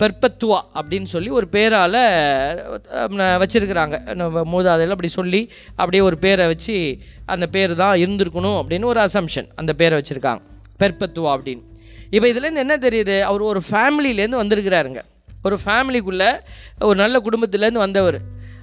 [0.00, 1.98] பெர்பத்துவா அப்படின்னு சொல்லி ஒரு பேரால்
[3.42, 3.96] வச்சுருக்கிறாங்க.
[4.20, 5.42] நம்ம மூதாதையில் அப்படி சொல்லி
[5.80, 6.76] அப்படியே ஒரு பேரை வச்சு
[7.34, 10.42] அந்த பேர் தான் இருந்திருக்கணும் அப்படின்னு ஒரு அசம்ஷன் அந்த பேரை வச்சுருக்காங்க.
[10.82, 11.64] பெர்பத்துவா அப்படின்னு.
[12.14, 13.16] இப்போ இதுலேருந்து என்ன தெரியுது?
[13.30, 15.00] அவர் ஒரு ஃபேமிலியிலேருந்து வந்திருக்கிறாருங்க.
[15.42, 16.40] ஒரு ஃபேமிலிக்குள்ளே
[16.80, 18.20] ஒரு நல்ல குடும்பத்துலேருந்து வந்தவர்.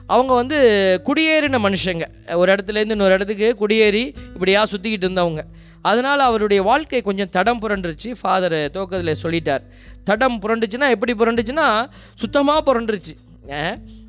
[0.07, 0.57] அவங்க வந்து
[1.05, 2.35] குடியேறின மனுஷங்க.
[2.35, 4.03] ஒரு இடத்துலேருந்து இன்னொரு இடத்துக்கு குடியேறி
[4.33, 5.43] இப்படியா சுற்றிக்கிட்டு இருந்தவங்க.
[5.81, 8.13] அதனால் அவருடைய வாழ்க்கை கொஞ்சம் தடம் புரண்டுருச்சு.
[8.21, 9.63] ஃபாதர் தோக்கத்தில் சொல்லிட்டார்.
[10.03, 13.13] தடம் புரண்டுச்சுன்னா எப்படி புரண்டுச்சுன்னா சுத்தமாக புரண்டுருச்சு.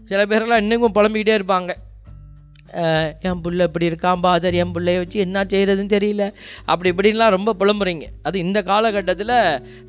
[0.04, 1.72] சில பேரெல்லாம் இன்னும் புலம்பிக்கிட்டே இருப்பாங்க.
[3.28, 6.24] என் புள்ள இப்படி இருக்கான் பாதர் என் பிள்ளைய வச்சு என்ன செய்கிறதுன்னு தெரியல.
[6.70, 8.06] அப்படி இப்படின்லாம் ரொம்ப புலம்புறீங்க.
[8.28, 9.34] அது இந்த காலகட்டத்தில்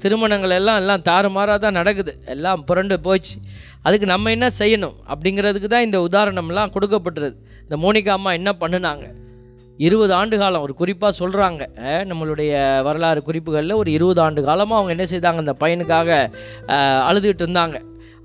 [0.03, 2.13] திருமணங்கள் எல்லாம் எல்லாம் தாறுமாறாக தான் நடக்குது.
[2.35, 3.37] எல்லாம் புரண்டு போச்சு.
[3.85, 4.97] அதுக்கு நம்ம என்ன செய்யணும்?
[5.13, 7.35] அப்படிங்கிறதுக்கு தான் இந்த உதாரணம்லாம் கொடுக்கப்பட்டுருது.
[7.65, 9.07] இந்த மோனிகா அம்மா என்ன பண்ணினாங்க?
[9.87, 11.63] இருபது ஆண்டு காலம் ஒரு குறிப்பாக சொல்கிறாங்க
[12.09, 12.51] நம்மளுடைய
[12.87, 15.43] வரலாறு குறிப்புகளில் ஒரு இருபது ஆண்டு காலமாக அவங்க என்ன செய்தாங்க?
[15.45, 16.09] அந்த பையனுக்காக
[17.09, 17.77] அழுதுகிட்டு இருந்தாங்க.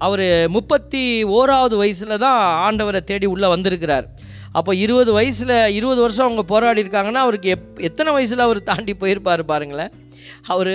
[0.07, 1.03] அவர் முப்பத்தி
[1.39, 4.07] ஓராவது வயசில் தான் ஆண்டவரை தேடி உள்ளே வந்திருக்கிறார்.
[4.59, 9.43] அப்போ இருபது வயசில் இருபது வருஷம் அவங்க போராடி இருக்காங்கன்னா அவருக்கு எப் எத்தனை வயசில் அவர் தாண்டி போயிருப்பார்
[9.53, 9.93] பாருங்களேன்.
[10.55, 10.75] அவர்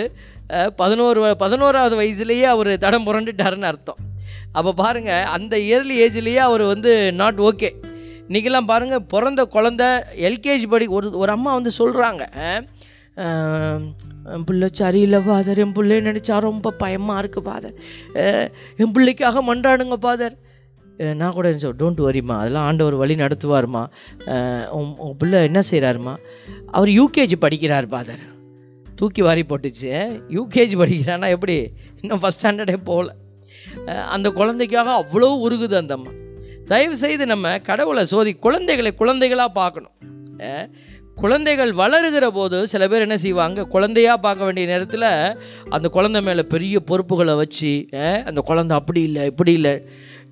[0.82, 4.02] பதினோரு பதினோராவது வயசுலேயே அவர் தடம் புரண்டுட்டாருன்னு அர்த்தம்.
[4.58, 6.92] அப்போ பாருங்கள் அந்த இயர்லி ஏஜ்லேயே அவர் வந்து
[7.22, 7.70] நாட் ஓகே
[8.28, 9.84] இன்றைக்கெல்லாம் பாருங்கள் பிறந்த குழந்த
[10.30, 12.24] எல்கேஜி படி ஒரு ஒரு அம்மா வந்து சொல்கிறாங்க
[14.34, 17.76] என் பிள்ளை சரியில்லை ஃபாதர் என் பிள்ளைய நினச்சா ரொம்ப பயமாக இருக்குது ஃபாதர்
[18.84, 20.36] என் பிள்ளைக்காக மன்றாடுங்க ஃபாதர்
[21.20, 23.84] நான் கூட சொல் டோன்ட் வரிம்மா அதெல்லாம் ஆண்டவர் வழி நடத்துவார்மா
[24.78, 26.14] உன் பிள்ளை என்ன செய்கிறாருமா
[26.78, 28.24] அவர் யூகேஜி படிக்கிறார் பாதர்
[29.00, 29.92] தூக்கி வாரி போட்டுச்சு.
[30.38, 31.56] யூகேஜி படிக்கிறான்னா எப்படி?
[32.02, 33.10] இன்னும் ஃபஸ்ட் ஸ்டாண்டர்டே போகல.
[34.16, 36.12] அந்த குழந்தைக்காக அவ்வளோ உருகுது அந்த அம்மா.
[36.72, 39.96] தயவு செய்து நம்ம கடவுளை சோதி குழந்தைகளை குழந்தைகளாக பார்க்கணும்.
[41.22, 43.64] குழந்தைகள் வளருகிற போது சில பேர் என்ன செய்வாங்க?
[43.76, 45.10] குழந்தையாக பார்க்க வேண்டிய நேரத்தில்
[45.76, 47.72] அந்த குழந்தை மேலே பெரிய பொறுப்புகளை வச்சு
[48.30, 49.76] அந்த குழந்தை அப்படி இல்லை இப்படி இல்லை.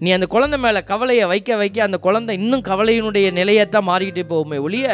[0.04, 4.88] நீ அந்த குழந்தை மேலே கவலையை வைக்க வைக்க அந்த குழந்தை இன்னும் கவலையினுடைய நிலையத்தான் மாறிக்கிட்டே போகுமே ஒழிய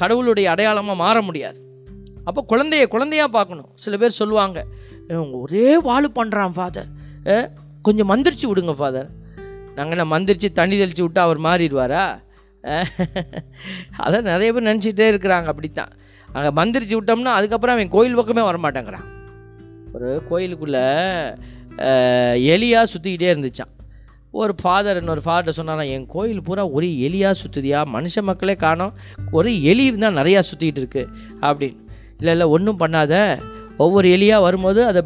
[0.00, 1.58] கடவுளுடைய அடையாளமாக மாற முடியாது.
[2.28, 3.68] அப்போ குழந்தைய குழந்தையாக பார்க்கணும்.
[3.84, 4.58] சில பேர் சொல்லுவாங்க
[5.42, 6.90] ஒரே வாழு பண்ணுறான் ஃபாதர்
[7.86, 9.08] கொஞ்சம் மந்திரிச்சு விடுங்க ஃபாதர்
[9.76, 12.04] நாங்கள் என்ன மந்திரிச்சு தண்ணி தெளித்து விட்டா அவர் மாறிடுவாரா?
[14.04, 15.92] அதை நிறைய பேர் நினச்சிட்டே இருக்கிறாங்க அப்படித்தான்.
[16.28, 19.06] அங்கே மந்திரிச்சு விட்டோம்னா அதுக்கப்புறம் அவன் கோயில் பக்கமே வரமாட்டேங்கிறான்.
[19.94, 20.84] ஒரு கோயிலுக்குள்ளே
[22.54, 23.72] எலியாக சுற்றிக்கிட்டே இருந்துச்சான்
[24.40, 28.92] ஒரு ஃபாதர் இன்னொரு ஃபாதர் சொன்னாராம் என் கோயில் பூரா ஒரே எலியாக சுற்றுதியா மனுஷ மக்களே காணோம்.
[29.38, 31.08] ஒரே எலி தான் நிறையா சுற்றிக்கிட்டு இருக்குது
[31.48, 31.78] அப்படின்னு.
[32.18, 33.14] இல்லை இல்லை ஒன்றும் பண்ணாத.
[33.84, 35.02] ஒவ்வொரு எலியாக வரும்போது அதை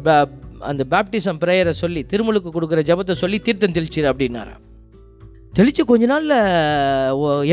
[0.71, 4.61] அந்த பேப்டிசம் ப்ரேயரை சொல்லி திருமுழுக்கு கொடுக்குற ஜெபத்தை சொல்லி தீர்த்தம் தெளிச்சிரு அப்படின்னாராம்
[5.57, 6.37] தெளித்து கொஞ்ச நாளில்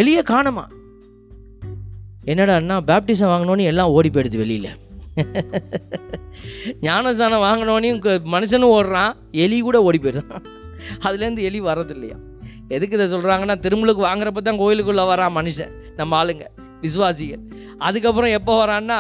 [0.00, 0.64] எலியை காணுமா?
[2.30, 4.70] என்னடான்னா பேப்டிசம் வாங்கினோன்னு எல்லாம் ஓடி போயிடுது வெளியில்.
[6.87, 8.00] ஞானஸ்தானம் வாங்கினோனையும்
[8.35, 9.12] மனுஷனும் ஓடுறான்.
[9.44, 10.46] எலி கூட ஓடி போயிடுறான்
[11.07, 12.16] அதுலேருந்து எலி வர்றது இல்லையா
[12.77, 16.45] எதுக்கு இதை சொல்கிறாங்கன்னா திருமலுக்கு வாங்குறப்ப தான் கோயிலுக்குள்ளே வரான் மனுஷன் நம்ம ஆளுங்க
[16.85, 17.43] விசுவாசிகள்.
[17.87, 18.99] அதுக்கப்புறம் எப்போ வரான்னா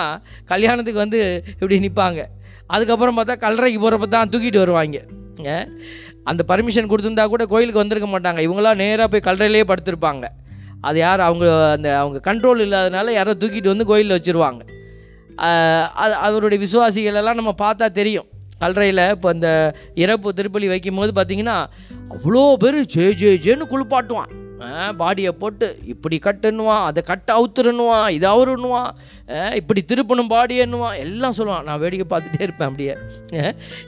[0.52, 1.20] கல்யாணத்துக்கு வந்து
[1.52, 2.20] இப்படி நிற்பாங்க
[2.74, 4.98] அதுக்கப்புறம் பார்த்தா கல்லறைக்கு போகிறப்ப தான் தூக்கிட்டு வருவாங்க.
[6.30, 8.40] அந்த பர்மிஷன் கொடுத்துருந்தா கூட கோயிலுக்கு வந்திருக்க மாட்டாங்க.
[8.46, 10.26] இவங்களாம் நேராக போய் கல்லறையிலே படுத்திருப்பாங்க.
[10.88, 11.22] அது யார்?
[11.28, 14.62] அவங்க அந்த அவங்க கண்ட்ரோல் இல்லாதனால யாரோ தூக்கிட்டு வந்து கோயிலில் வச்சுருவாங்க.
[16.02, 18.28] அது அவருடைய விசுவாசிகள் எல்லாம் நம்ம பார்த்தா தெரியும்.
[18.62, 19.50] கல்லறையில் இப்போ இந்த
[20.04, 21.58] இறப்பு திருப்பலி வைக்கும்போது பார்த்தீங்கன்னா
[22.16, 24.30] அவ்வளோ பேர் ஜே ஜே ஜேன்னு குளிப்பாட்டுவான்.
[25.00, 28.90] பாடியை போட்டு இப்படி கட்டுன்னுவான் அதை கட்ட அவுத்துருன்னுவான் இதை அவருன்னுவான்
[29.60, 31.64] இப்படி திருப்பணும் பாடியன்னுவான் எல்லாம் சொல்லுவான்.
[31.68, 32.94] நான் வேடிக்கை பார்த்துட்டே இருப்பேன் அப்படியே.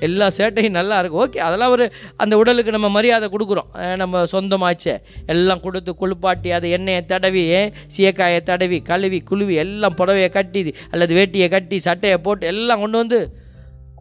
[0.07, 1.23] எல்லா சேட்டையும் நல்லா இருக்கும்.
[1.25, 1.87] ஓகே அதெல்லாம் ஒரு
[2.25, 3.69] அந்த உடலுக்கு நம்ம மரியாதை கொடுக்குறோம்.
[4.03, 4.97] நம்ம சொந்தமாச்சே.
[5.35, 11.51] எல்லாம் கொடுத்து குளிப்பாட்டி அதை எண்ணெயை தடவி ஏன் தடவி கழுவி குழுவி எல்லாம் புடவையை கட்டி அல்லது வேட்டியை
[11.57, 13.21] கட்டி சட்டையை போட்டு எல்லாம் கொண்டு வந்து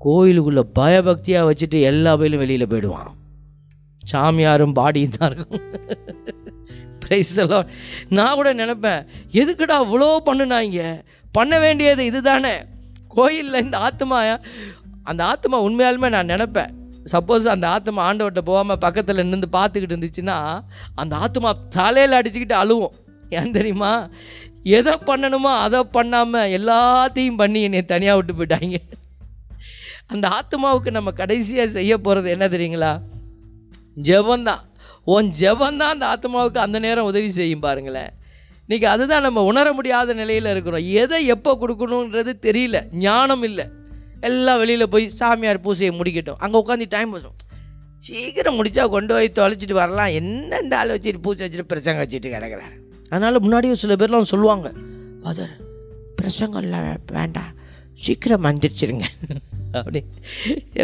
[0.04, 3.10] கோயிலுக்குள்ளே பயபக்தியாக வச்சுட்டு எல்லா பயிலும் வெளியில் போயிடுவான்.
[4.12, 5.66] சாமியாரும் பாடியும் தான் இருக்கும்.
[7.02, 7.70] பிரைஸ் எல்லாம்
[8.18, 9.02] நான் கூட நினப்பேன்
[9.42, 10.80] எதுக்குடா அவ்வளோ பண்ணுனாங்க?
[11.38, 12.54] பண்ண வேண்டியது இதுதானே?
[13.18, 14.20] கோயிலில் இந்த ஆத்மா
[15.12, 16.72] அந்த ஆத்மா உண்மையாலுமே நான் நினப்பேன்.
[17.14, 20.38] சப்போஸ் அந்த ஆத்மா ஆண்டவர்கிட்ட போகாமல் பக்கத்தில் நின்று பார்த்துக்கிட்டு இருந்துச்சுன்னா
[21.02, 22.96] அந்த ஆத்மா தலையில் அடிச்சுக்கிட்டு அழுவோம்.
[23.38, 23.92] ஏன் தெரியுமா?
[24.78, 28.80] எதை பண்ணணுமோ அதை பண்ணாமல் எல்லாத்தையும் பண்ணி என்னை தனியாக விட்டு போயிட்டாங்க.
[30.14, 32.92] அந்த ஆத்மாவுக்கு நம்ம கடைசியாக செய்ய போகிறது என்ன தெரியுங்களா?
[34.10, 34.64] ஜபந்தான்
[35.14, 38.12] உன் ஜபந்தான் அந்த ஆத்மாவுக்கு அந்த நேரம் உதவி செய்யும் பாருங்களேன்.
[38.64, 40.84] இன்றைக்கி அதுதான் நம்ம உணர முடியாத நிலையில் இருக்கிறோம்.
[41.04, 42.80] எதை எப்போ கொடுக்கணுன்றது தெரியல.
[43.06, 43.66] ஞானம் இல்லை.
[44.28, 46.40] எல்லாம் வெளியில் போய் சாமியார் பூசையை முடிக்கட்டும்.
[46.44, 47.38] அங்கே உட்காந்து டைம் வரும்
[48.06, 50.14] சீக்கிரம் முடித்தா கொண்டு போய் தொலைச்சிட்டு வரலாம்.
[50.20, 52.76] என்ன இந்த ஆள் வச்சுட்டு பூஜை வச்சுட்டு பிரச்சனை வச்சுட்டு கிடக்குறாரு?
[53.10, 54.68] அதனால் முன்னாடியே சில பேர்லாம் சொல்லுவாங்க
[55.22, 55.56] ஃபாதர்
[56.20, 57.52] பிரசங்கம்லாம் வேண்டாம்.
[58.04, 59.08] சீக்கிரம் மந்திரிச்சிருங்க
[59.74, 60.04] அப்படி.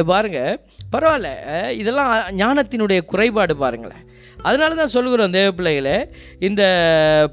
[0.05, 0.59] பாருங்க.
[0.91, 1.29] பரவாயில்ல.
[1.71, 4.03] இதெல்லாம் ஞானத்தினுடைய குறைபாடு பாருங்களேன்.
[4.43, 6.63] அதனால தான் சொல்லுகிறோம் தேவ பிள்ளைகளே இந்த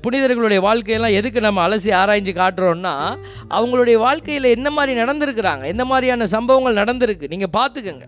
[0.03, 2.95] புனிதர்களுடைய வாழ்க்கையெல்லாம் எதுக்கு நம்ம அலசி ஆராய்ஞ்சு காட்டுறோம்னா
[3.51, 8.07] அவங்களுடைய வாழ்க்கையில் என்ன மாதிரி நடந்திருக்கிறாங்க எந்த மாதிரியான சம்பவங்கள் நடந்திருக்கு நீங்கள் பார்த்துக்கங்க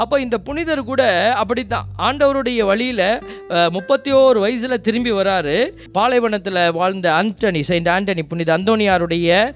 [0.00, 1.86] அப்போ இந்த புனிதர் கூட அப்படித்தான்.
[1.98, 3.22] ஆண்டவருடைய வழியில்
[3.70, 5.72] முப்பத்தி ஓரு வயசில் திரும்பி வராரு.
[5.92, 9.54] பாலைவனத்தில் வாழ்ந்த ஆண்டனி செயின்ட் ஆண்டனி புனித அந்தோனியாருடைய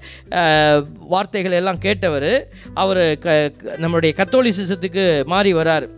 [0.99, 2.43] வார்த்தைகள் எல்லாம் கேட்டவர்.
[2.73, 5.89] அவர் க க- நம்மளுடைய கத்தோலிசிசத்துக்கு மாறி வராரு.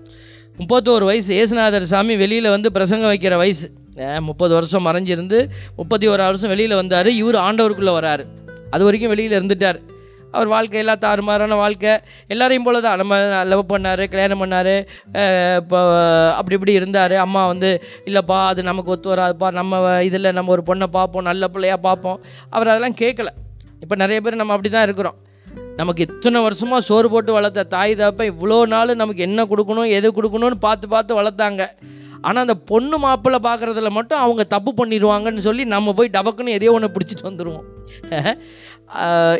[0.58, 3.72] முப்பத்தோரு வயசு ஏசுநாதர் சாமி வெளியில் வந்து பிரசங்கம் வைக்கிற வயசு.
[4.20, 7.10] முப்பது வருஷம் மறைஞ்சிருந்து முப்பத்தி ஒரு வருஷம் வெளியில் வந்தார்.
[7.10, 8.26] இவர் ஆண்டவருக்குள்ளே வராரு.
[8.70, 9.80] அது வரைக்கும் வெளியில் இருந்துட்டார்.
[10.36, 11.94] அவர் வாழ்க்கையெல்லாம் தாறுமாறான வாழ்க்கை.
[12.34, 13.20] எல்லாரையும் போல தான் நம்ம
[13.52, 14.74] லவ் பண்ணார் கல்யாணம் பண்ணார்
[15.62, 15.80] இப்போ
[16.40, 17.16] அப்படி இப்படி இருந்தார்.
[17.26, 17.70] அம்மா வந்து
[18.10, 19.50] இல்லைப்பா அது நமக்கு ஒத்து வராதுப்பா.
[19.60, 22.20] நம்ம இதில் நம்ம ஒரு பொண்ணை பார்ப்போம் நல்ல பிள்ளையாக பார்ப்போம்.
[22.56, 23.32] அவர் அதெல்லாம் கேட்கல
[23.84, 25.18] இப்போ நிறைய பேர் நம்ம அப்படி தான் இருக்கிறோம்.
[25.80, 30.58] நமக்கு இத்தனை வருஷமாக சோறு போட்டு வளர்த்த தாய் தப்ப இவ்வளோ நாள் நமக்கு என்ன கொடுக்கணும் எது கொடுக்கணும்னு
[30.66, 31.64] பார்த்து பார்த்து வளர்த்தாங்க.
[32.28, 36.96] ஆனால் அந்த பொண்ணு மாப்பிள்ளை பார்க்குறதுல மட்டும் அவங்க தப்பு பண்ணிடுவாங்கன்னு சொல்லி நம்ம போய் டபக்குன்னு எதையோ ஒன்று
[36.96, 37.68] பிடிச்சிட்டு வந்துடுவோம்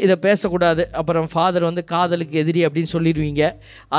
[0.04, 0.84] இதை பேசக்கூடாது.
[1.00, 3.44] அப்புறம் ஃபாதர் வந்து காதலுக்கு எதிரி அப்படின்னு சொல்லிடுவீங்க.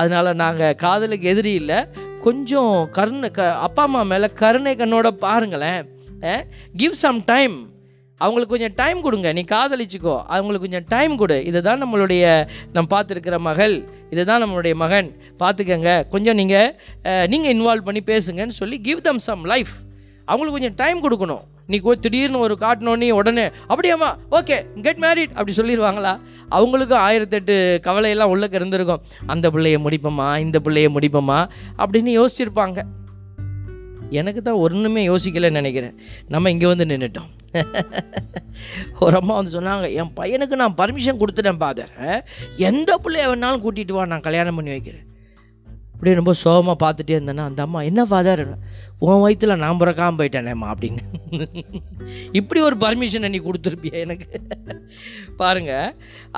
[0.01, 1.79] அதனால் நாங்கள் காதலுக்கு எதிரி இல்லை.
[2.27, 5.83] கொஞ்சம் கருணை க அப்பா அம்மா மேலே கருணை கண்ணோட பாருங்களேன்.
[6.83, 7.57] கிவ் சம் டைம்
[8.21, 9.29] அவங்களுக்கு கொஞ்சம் டைம் கொடுங்க.
[9.33, 10.15] நீ காதலிச்சுக்கோ.
[10.35, 11.37] அவங்களுக்கு கொஞ்சம் டைம் கொடு.
[11.51, 12.25] இதை தான் நம்மளுடைய
[12.73, 13.77] நம்ம பார்த்துருக்கிற மகள்.
[14.11, 15.09] இதுதான் நம்மளுடைய மகன்.
[15.43, 15.91] பார்த்துக்கங்க.
[16.15, 19.75] கொஞ்சம் நீங்கள் நீங்கள் இன்வால்வ் பண்ணி பேசுங்கன்னு சொல்லி கிவ் தம் சம் லைஃப்
[20.25, 21.45] அவங்களுக்கு கொஞ்சம் டைம் கொடுக்கணும்.
[21.69, 26.13] நீ கொ- திடீர்னு ஒரு காட்டினோன்னே உடனே அப்படியாம்மா ஓகே கெட் மேரிட் அப்படி சொல்லிடுவாங்களா
[26.51, 29.03] அவங்களுக்கும் ஆயிரத்தெட்டு கவலையெல்லாம் உள்ளக்க இருந்திருக்கும்.
[29.27, 31.39] அந்த பிள்ளைய முடிப்போமா இந்த பிள்ளைய முடிப்போமா
[31.79, 32.79] அப்படின்னு யோசிச்சிருப்பாங்க.
[34.11, 35.95] எனக்கு தான் ஒன்றுமே யோசிக்கலைன்னு நினைக்கிறேன்.
[36.29, 37.29] நம்ம இங்கே வந்து நின்றுட்டோம்
[39.01, 42.25] ஒரு அம்மா வந்து சொன்னாங்க என் பையனுக்கு நான் பர்மிஷன் கொடுத்துட்டேன் பாதர்
[42.57, 45.05] எந்த பிள்ளைய வேணாலும் கூட்டிகிட்டு வா நான் கல்யாணம் பண்ணி வைக்கிறேன்.
[45.99, 48.43] அப்படியே ரொம்ப சோகமாக பார்த்துட்டே இருந்தேன்னா அந்த அம்மா என்ன ஃபாதர்
[49.05, 51.03] உன் வயிற்றுல நான் பிறக்காமல் போயிட்டேனேம்மா அப்படின்னு.
[52.41, 54.29] இப்படி ஒரு பர்மிஷன் நீ கொடுத்துருப்பியா எனக்கு.
[55.41, 55.73] பாருங்க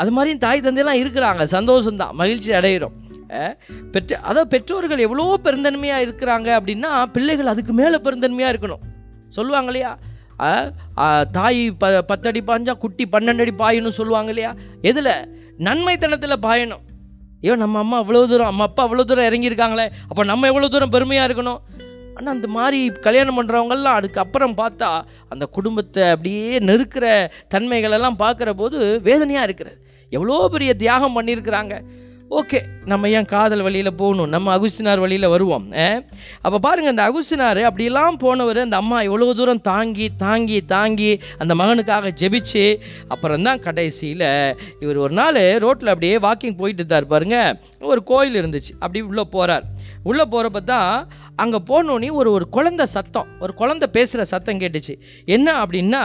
[0.03, 1.45] அது மாதிரியும் தாய் தந்தையெல்லாம் இருக்கிறாங்க.
[1.57, 2.97] சந்தோஷம்தான் மகிழ்ச்சி அடைகிறோம்
[3.95, 8.85] பெற்ற அதாவது பெற்றோர்கள் எவ்வளோ பெருந்தன்மையாக இருக்கிறாங்க அப்படின்னா பிள்ளைகள் அதுக்கு மேலே பெருந்தன்மையாக இருக்கணும்.
[9.39, 9.93] சொல்லுவாங்க இல்லையா?
[11.39, 14.53] தாய் ப பத்தடி பாஞ்சா குட்டி பன்னெண்டு அடி பாயணும் சொல்லுவாங்க இல்லையா?
[14.91, 15.13] எதில்?
[15.67, 16.85] நன்மைத்தனத்தில் பாயணும்.
[17.43, 21.29] ஐயோ நம்ம அம்மா அவ்வளோ தூரம் நம்ம அப்பா அவ்வளோ தூரம் இறங்கியிருக்காங்களே அப்போ நம்ம எவ்வளோ தூரம் பெருமையாக
[21.29, 21.61] இருக்கணும்?
[22.15, 24.91] ஆனால் அந்த மாதிரி கல்யாணம் பண்ணுறவங்கெல்லாம் அதுக்கப்புறம் பார்த்தா
[25.29, 27.07] அந்த குடும்பத்தை அப்படியே நெருக்கிற
[27.55, 29.79] தன்மைகளெல்லாம் பார்க்குற போது வேதனையாக இருக்கிறது.
[30.17, 31.75] எவ்வளோ பெரிய தியாகம் பண்ணியிருக்கிறாங்க.
[32.31, 34.29] ஓகே நம்ம ஏன் காதல் வழியில் போகணும்?
[34.29, 35.65] நம்ம அகுஸ்தினார் வழியில் வருவோம்
[36.43, 42.13] அப்போ பாருங்கள் அந்த அகுஸ்தினார் அப்படிலாம் போனவர் அந்த அம்மா எவ்வளோ தூரம் தாங்கி தாங்கி தாங்கி அந்த மகனுக்காக
[42.21, 42.65] ஜெபிச்சு
[43.09, 44.27] அப்புறம் தான் கடைசியில்
[44.81, 49.67] இவர் ஒரு நாள் ரோட்டில் அப்படியே வாக்கிங் போயிட்டு இருந்தார் பாருங்கள் ஒரு கோயில் இருந்துச்சு அப்படி உள்ளே போகிறார்
[50.03, 50.95] உள்ளே போகிறப்ப தான்
[51.43, 54.95] அங்கே போனோடனே ஒரு ஒரு குழந்தை சத்தம் ஒரு குழந்தை பேசுகிற சத்தம் கேட்டுச்சு.
[55.37, 56.03] என்ன அப்படின்னா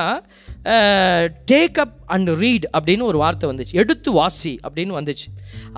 [1.51, 3.75] டேக் அப் அண்ட் ரீட் அப்படின்னு ஒரு வார்த்தை வந்துச்சு.
[3.81, 5.27] எடுத்து வாசி அப்படின்னு வந்துச்சு.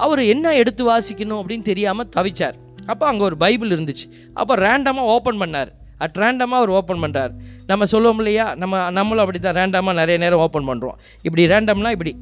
[0.06, 2.58] அவர் என்ன எடுத்து வாசிக்கணும் அப்படின்னு தெரியாமல் தவிச்சார்.
[2.91, 4.08] அப்போ அங்கே ஒரு பைபிள் இருந்துச்சு.
[4.41, 5.72] அப்போ ரேண்டமாக ஓப்பன் பண்ணார்.
[6.06, 7.32] அட் ரேண்டமாக அவர் ஓப்பன் பண்ணுறார்
[7.70, 8.48] நம்ம சொல்லுவோம் இல்லையா?
[8.62, 12.13] நம்ம நம்மளும் அப்படி தான் ரேண்டமாக நிறைய நேரம் ஓப்பன் பண்ணுறோம் இப்படி ரேண்டம்னா இப்படி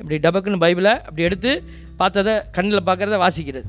[0.00, 1.52] இப்படி டபக்குன்னு பைபிளை அப்படி எடுத்து
[2.00, 3.66] பார்த்ததை கண்ணில் பார்க்குறத வாசிக்கிறது.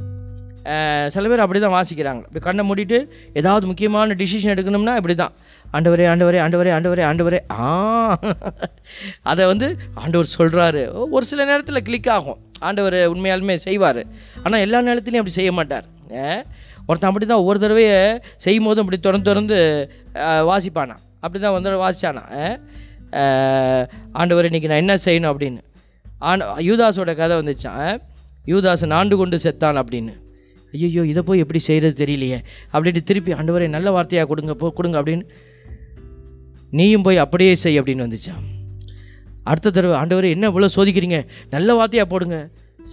[1.07, 2.21] சில பேர் அப்படி தான் வாசிக்கிறாங்க.
[2.27, 2.97] இப்படி கண்ணை மூடிட்டு
[3.33, 5.33] ஏதாவது முக்கியமான டிசிஷன் எடுக்கணும்னா இப்படி தான்
[5.73, 7.39] ஆண்டவரே ஆண்டவரே ஆண்டவரே ஆண்டவரே ஆண்டவரே.
[7.51, 7.67] ஆ.
[9.31, 12.39] அதை வந்து ஆண்டவர் சொல்கிறாரு ஒரு சில நேரத்தில் கிளிக் ஆகும்.
[12.59, 14.01] ஆண்டவர் உண்மையாலுமே செய்வார்.
[14.43, 15.87] ஆனால் எல்லா நேரத்துலையும் அப்படி செய்ய மாட்டார்.
[16.87, 19.57] ஒருத்தன் அப்படி தான் ஒவ்வொரு தடவையை செய்யும் போதும் அப்படி திறந்து திறந்து
[20.51, 20.95] வாசிப்பானா?
[21.21, 22.23] அப்படி தான் வந்து வாசிச்சானா?
[24.11, 25.61] ஆண்டவர் இன்னைக்கு நான் என்ன செய்யணும் அப்படின்னு.
[26.19, 27.89] ஆண்ட யூதாஸோட கதை வந்துச்சான்.
[28.47, 30.13] யூதாசன் ஆண்டு கொண்டு செத்தான் அப்படின்னு.
[30.75, 32.39] ஐயோ இதை போய் எப்படி செய்கிறது தெரியலையே.
[32.73, 35.25] அப்படின்ட்டு திருப்பி ஆண்டவரை நல்ல வார்த்தையாக கொடுங்க போ கொடுங்க அப்படின்னு
[36.77, 38.43] நீயும் போய் அப்படியே செய் அப்படின்னு வந்துச்சான்
[39.49, 41.17] அடுத்த தடவை ஆண்டவரை என்ன இவ்வளோ சோதிக்கிறீங்க?
[41.55, 42.37] நல்ல வார்த்தையாக போடுங்க.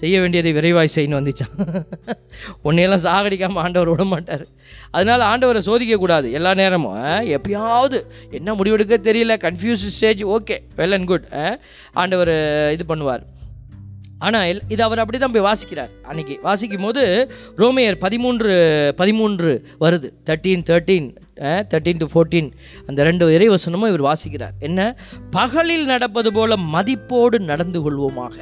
[0.00, 1.54] செய்ய வேண்டியதை விரைவாய் செய்யணும் வந்துச்சான்
[2.66, 4.44] உன்னையெல்லாம் சாகடிக்காமல் ஆண்டவர் விட மாட்டார்.
[4.96, 7.02] அதனால் ஆண்டவரை சோதிக்கக்கூடாது எல்லா நேரமும்
[7.36, 7.98] எப்பயாவது
[8.38, 11.26] என்ன முடிவெடுக்க தெரியல confuse stage okay well and good
[12.02, 12.32] ஆண்டவர்
[12.76, 13.24] இது பண்ணுவார்.
[14.26, 15.92] ஆனால் இது அவர் அப்படி தான் போய் வாசிக்கிறார்.
[16.10, 17.02] அன்னைக்கு வாசிக்கும் போது
[17.62, 18.52] ரோமையர் பதிமூன்று
[19.00, 19.50] பதிமூன்று
[19.84, 20.08] வருது.
[20.28, 21.08] Thirteen thirteen
[21.72, 22.50] thirteen to fourteen
[22.86, 24.54] அந்த ரெண்டு இறைவசனமும் இவர் வாசிக்கிறார்.
[24.68, 24.80] என்ன?
[25.38, 28.36] பகலில் நடப்பது போல மதிப்போடு நடந்து கொள்வோமாக.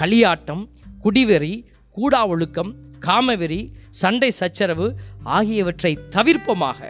[0.00, 0.64] களியாட்டம்
[1.04, 1.54] குடிவெறி
[1.96, 2.72] கூடா ஒழுக்கம்
[3.06, 3.60] காமவெறி
[4.02, 4.86] சண்டை சச்சரவு
[5.38, 6.80] ஆகியவற்றை தவிர்ப்போமாக.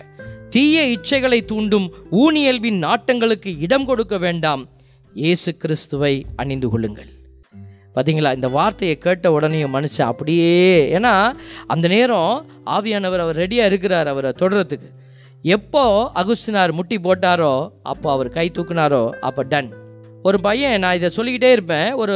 [0.54, 1.86] தீய இச்சைகளை தூண்டும்
[2.22, 4.62] ஊனியல்வின் நாட்டங்களுக்கு இடம் கொடுக்க வேண்டாம்.
[5.14, 7.10] இயேசு கிறிஸ்துவை அணிந்து கொள்ளுங்கள்.
[7.96, 11.14] பார்த்தீங்களா இந்த வார்த்தையை கேட்ட உடனே மனுஷன் அப்படியே ஏன்னா
[11.66, 14.90] அந்த நேரம் ஆவியானவர் அவர் ரெடியாக இருக்கிறார் அவரை தொடரத்துக்கு
[15.44, 19.70] எப்போ அகுஸ்தினார் முட்டி போட்டாரோ அப்போ அவர் கை தூக்குனாரோ அப்போ டன்
[20.22, 21.88] ஒரு பையன் நான் இதை சொல்லிக்கிட்டே இருப்பேன்.
[21.94, 22.14] ஒரு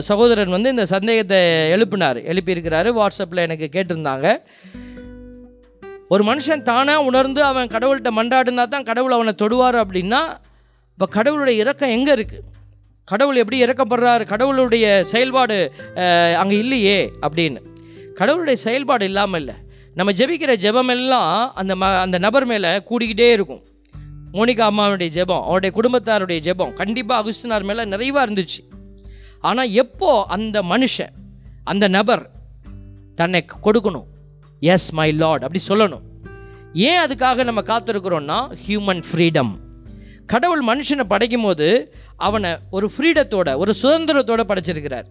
[0.00, 1.38] சகோதரன் வந்து இந்த சந்தேகத்தை
[1.74, 2.18] எழுப்பினார்.
[2.32, 2.88] எழுப்பியிருக்கிறாரு.
[2.98, 4.26] வாட்ஸ்அப்பில் எனக்கு கேட்டிருந்தாங்க.
[6.08, 10.20] ஒரு மனுஷன் தானாக உணர்ந்து அவன் கடவுள்கிட்ட மன்றாடுனா தான் கடவுள் அவனை தொடுவார் அப்படின்னா
[10.98, 12.42] இப்போ கடவுளுடைய இறக்கம் எங்கே இருக்குது
[13.10, 14.24] கடவுள் எப்படி இறக்கப்படுறாரு?
[14.32, 15.56] கடவுளுடைய செயல்பாடு
[16.40, 17.60] அங்கே இல்லையே அப்படின்னு.
[18.20, 19.56] கடவுளுடைய செயல்பாடு இல்லாமல் இல்லை
[19.98, 23.62] நம்ம ஜெபிக்கிற ஜெபமெல்லாம் அந்த ம அந்த நபர் மேலே கூடிக்கிட்டே இருக்கும்.
[24.36, 28.62] மோனிகா அம்மாவுடைய ஜெபம் அவருடைய குடும்பத்தாருடைய ஜெபம் கண்டிப்பாக அகுஸ்தினார் மேலே நிறைவாக இருந்துச்சு.
[29.48, 31.12] ஆனால் எப்போ அந்த மனுஷன்
[31.72, 32.24] அந்த நபர்
[33.20, 34.08] தன்னை கொடுக்கணும்?
[34.62, 36.04] எஸ் மை லார்ட் அப்படி சொல்லணும்.
[36.88, 39.52] ஏன் அதுக்காக நம்ம காத்திருக்கிறோம்னா ஹியூமன் ஃப்ரீடம்
[40.32, 41.66] கடவுள் மனுஷனை படைக்கும் போது
[42.16, 45.04] அவனை ஒரு ஃப்ரீடத்தோட ஒரு சுதந்திரத்தோட படைச்சிருக்கிறார்.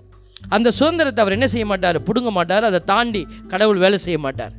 [0.50, 2.04] அந்த சுதந்திரத்தை அவர் என்ன செய்ய மாட்டார்?
[2.04, 2.64] பிடுங்க மாட்டார்.
[2.64, 4.52] அதை தாண்டி கடவுள் வேலை செய்ய மாட்டார்.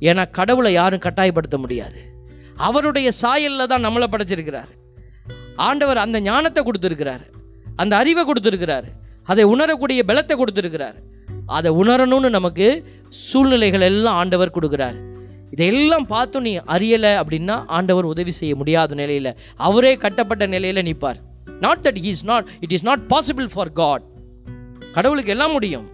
[0.00, 1.98] ஏன்னா கடவுளை யாரும் கட்டாயப்படுத்த முடியாது.
[2.56, 4.68] அவருடைய சாயலில் தான் நம்மளை படைச்சிருக்கிறார்.
[5.56, 7.20] ஆண்டவர் அந்த ஞானத்தை கொடுத்துருக்கிறார்.
[7.76, 8.84] அந்த அறிவை கொடுத்துருக்கிறார்.
[9.22, 10.94] அதை உணரக்கூடிய பலத்தை கொடுத்துருக்கிறார்.
[11.46, 14.94] அதை உணரணும்னு நமக்கு சூழ்நிலைகள் எல்லாம் ஆண்டவர் கொடுக்குறார்.
[15.50, 21.16] இதையெல்லாம் பார்த்து நீ அறியலை அப்படின்னா ஆண்டவர் உதவி செய்ய முடியாத நிலையில் அவரே கட்டப்பட்ட நிலையில் நிற்பார்.
[21.60, 24.04] Not that he is not it is not possible for God
[24.92, 25.86] கடவுளுக்கு எல்லாம் முடியும்.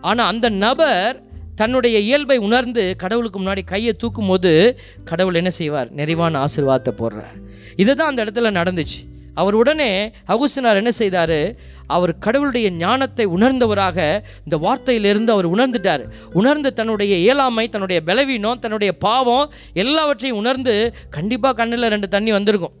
[0.00, 1.22] ஆனால் அந்த நபர்
[1.60, 5.90] தன்னுடைய இயல்பை உணர்ந்து கடவுளுக்கு முன்னாடி கையை தூக்கும் போது கடவுள் என்ன செய்வார்?
[5.90, 7.36] நிறைவான ஆசீர்வாதத்தை போடுறார்.
[7.76, 9.00] இதுதான் அந்த இடத்துல நடந்துச்சு.
[9.34, 11.38] அவர் உடனே அகுசினார் என்ன செய்தார்?
[11.86, 13.98] அவர் கடவுளுடைய ஞானத்தை உணர்ந்தவராக
[14.44, 16.04] இந்த வார்த்தையிலிருந்து அவர் உணர்ந்துட்டார்.
[16.32, 22.74] உணர்ந்து தன்னுடைய இயலாமை தன்னுடைய பலவீனம் தன்னுடைய பாவம் எல்லாவற்றையும் உணர்ந்து கண்டிப்பாக கண்ணில் ரெண்டு தண்ணி வந்திருக்கும்.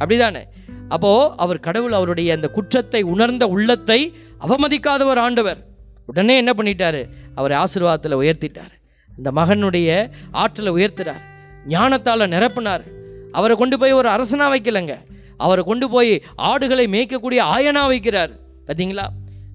[0.00, 0.42] அப்படிதானே?
[0.88, 5.64] அப்போது அவர் கடவுள் அவருடைய அந்த குற்றத்தை உணர்ந்த உள்ளத்தை அவமதிக்காதவர் ஆண்டவர்.
[6.06, 7.08] உடனே என்ன பண்ணிட்டாரு?
[7.34, 8.74] அவரை ஆசீர்வாதத்தில் உயர்த்திட்டார்.
[9.16, 11.24] இந்த மகனுடைய ஆற்றலை உயர்த்தினார்
[11.68, 12.84] ஞானத்தால் நிரப்பினார்.
[13.32, 14.94] அவரை கொண்டு போய் ஒரு அரசனாக வைக்கலைங்க.
[15.36, 18.30] அவரை கொண்டு போய் ஆடுகளை மேய்க்கக்கூடிய ஆயனாக வைக்கிறார்.
[18.66, 19.06] பார்த்தீங்களா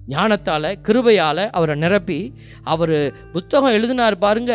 [0.08, 4.54] ஞானத்தால் கிருபையால் அவரை நிரப்பி அவர் புத்தகம் எழுதினார் பாருங்க.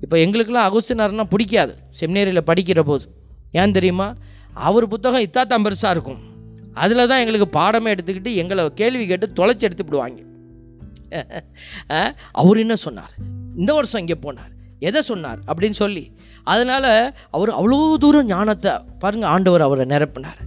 [0.00, 1.74] இப்போ எங்களுக்கெல்லாம் அகுஸ்தினார்னா பிடிக்காது.
[2.00, 3.04] செமினேரியில் படிக்கிற போது.
[3.52, 4.14] ஏன் தெரியுமா?
[4.58, 6.20] அவர் புத்தகம் இத்தாத்தான் பெருசாக இருக்கும்.
[6.74, 10.26] அதில் தான் எங்களுக்கு பாடமே எடுத்துக்கிட்டு எங்களை கேள்வி கேட்டு தொலைச்சி எடுத்து விடுவாங்க.
[12.32, 13.10] அவர் என்ன சொன்னார்?
[13.56, 14.52] இந்த வருஷம் இங்கே போனார்.
[14.78, 15.38] எதை சொன்னார்?
[15.46, 16.10] அப்படின்னு சொல்லி.
[16.44, 20.40] அதனால் அவர் அவ்வளோ தூரம் ஞானத்தை பாருங்கள் ஆண்டவர் அவரை நிரப்பினார்.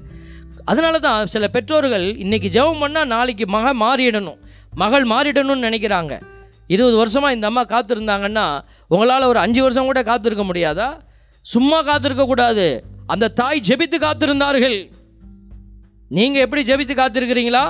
[0.65, 4.37] அதனால தான் சில பெற்றோர்கள் இன்றைக்கி ஜெபம் பண்ணால் நாளைக்கு மக மாறிடணும்.
[4.73, 6.21] மகள் மாறிடணும்னு நினைக்கிறாங்க.
[6.67, 10.97] இருபது வருஷமாக இந்த அம்மா காத்திருந்தாங்கன்னா உங்களால் ஒரு அஞ்சு வருஷம் கூட காத்திருக்க முடியாதா?
[11.41, 14.77] சும்மா காத்திருக்கக்கூடாது அந்த தாய் ஜெபித்து காத்திருந்தார்கள்.
[16.17, 17.65] நீங்கள் எப்படி ஜெபித்து காத்திருக்கிறீங்களா?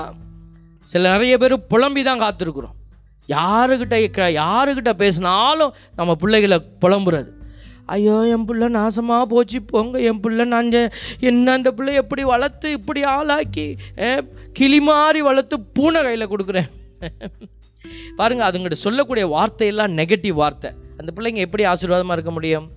[0.92, 2.76] சில நிறைய பேர் புலம்பி தான் காத்திருக்கிறோம்.
[3.36, 3.98] யாருக்கிட்ட
[4.42, 7.30] யாருக்கிட்ட பேசினாலும் நம்ம பிள்ளைகளை புலம்புறது.
[7.94, 10.70] ஐயோ என் பிள்ளை நாசமாக போச்சு போங்க என் பிள்ளை நான்
[11.30, 13.66] என்ன அந்த பிள்ளை எப்படி வளர்த்து இப்படி ஆளாக்கி
[14.58, 16.70] கிளி மாதிரி வளர்த்து பூனை கையில் கொடுக்குறேன்.
[18.20, 20.72] பாருங்கள் அதுங்கிட்ட சொல்லக்கூடிய வார்த்தையெல்லாம் நெகட்டிவ் வார்த்தை.
[21.00, 22.68] அந்த பிள்ளைங்க எப்படி ஆசீர்வாதமாக இருக்க முடியும்?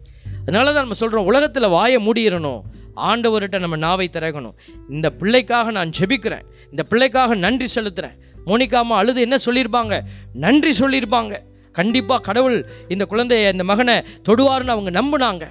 [0.45, 2.61] அதனால தான் நம்ம சொல்கிறோம் உலகத்தில் வாயை மூடிடணும்
[2.97, 4.55] ஆண்டவர்கிட்ட நம்ம நாவை திறக்கணும்.
[4.89, 6.45] இந்த பிள்ளைக்காக நான் ஜெபிக்கிறேன்.
[6.71, 10.01] இந்த பிள்ளைக்காக நன்றி செலுத்துகிறேன் மோனிகாமா அழுது என்ன சொல்லியிருப்பாங்க?
[10.33, 11.35] நன்றி சொல்லியிருப்பாங்க.
[11.73, 13.95] கண்டிப்பாக கடவுள் இந்த குழந்தைய இந்த மகனை
[14.29, 15.45] தொடுவார்னு அவங்க நம்பினாங்க.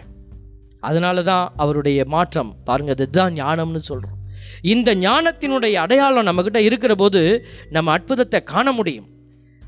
[0.79, 2.55] அதனால தான் அவருடைய மாற்றம்.
[2.63, 4.19] பாருங்கள் இதுதான் ஞானம்னு சொல்கிறோம்
[4.61, 7.21] இந்த ஞானத்தினுடைய அடையாளம் நம்மக்கிட்ட இருக்கிற போது
[7.69, 9.07] நம்ம அற்புதத்தை காண முடியும்.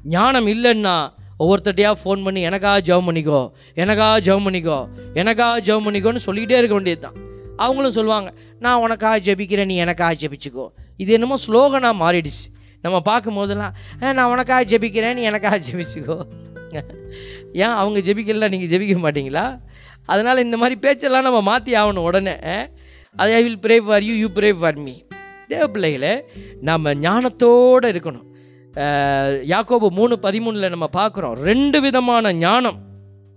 [0.04, 0.96] ஞானம் இல்லைன்னா
[1.40, 3.40] ஒவ்வொருத்தட்டையாக ஃபோன் பண்ணி எனக்கா ஜெபம் பண்ணிக்கோ
[3.78, 4.78] எனக்கா ஜெபம் பண்ணிக்கோ
[5.14, 7.18] எனக்கா ஜெபம் பண்ணிக்கோன்னு சொல்லிக்கிட்டே இருக்க வேண்டியது தான்
[7.58, 10.66] அவங்களும் சொல்லுவாங்க நான் உனக்கா ஜெபிக்கிறேன் நீ எனக்காக ஜெபிச்சுக்கோ.
[10.98, 12.46] இது என்னமோ ஸ்லோகனாக மாறிடுச்சு.
[12.84, 16.18] நம்ம பார்க்கும் போதெல்லாம் "ஆ, நான் உனக்காக ஜெபிக்கிறேன் நீ எனக்காக ஜெபிச்சுக்கோ.
[17.56, 19.46] ஏன் அவங்க ஜெபிக்கல நீங்கள் ஜெபிக்க மாட்டீங்களா?
[20.06, 22.36] அதனால் இந்த மாதிரி பேச்செல்லாம் நம்ம மாற்றி ஆகணும் உடனே.
[23.16, 24.96] அது I will pray for you you pray for me
[25.48, 26.14] தேவ பிள்ளைகளை
[26.62, 28.26] நம்ம ஞானத்தோடு இருக்கணும்.
[29.54, 31.36] யாக்கோபு மூணு பதிமூணில் நம்ம பார்க்குறோம்.
[31.50, 32.80] ரெண்டு விதமான ஞானம்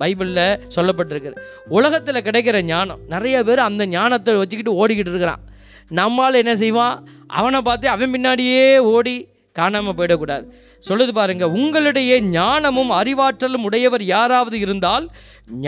[0.01, 1.31] பைபிளில் சொல்லப்பட்டிருக்கு.
[1.69, 5.43] உலகத்தில் கிடைக்கிற ஞானம் நிறைய பேர் அந்த ஞானத்தை வச்சுக்கிட்டு ஓடிக்கிட்டு இருக்கிறான்.
[5.89, 6.97] நம்மால் என்ன செய்வான்?
[7.27, 9.17] அவனை பார்த்து அவன் பின்னாடியே ஓடி
[9.53, 10.45] காணாமல் போயிடக்கூடாது.
[10.89, 15.07] சொல்லுது பாருங்க உங்களுடைய ஞானமும் அறிவாற்றலும் உடையவர் யாராவது இருந்தால்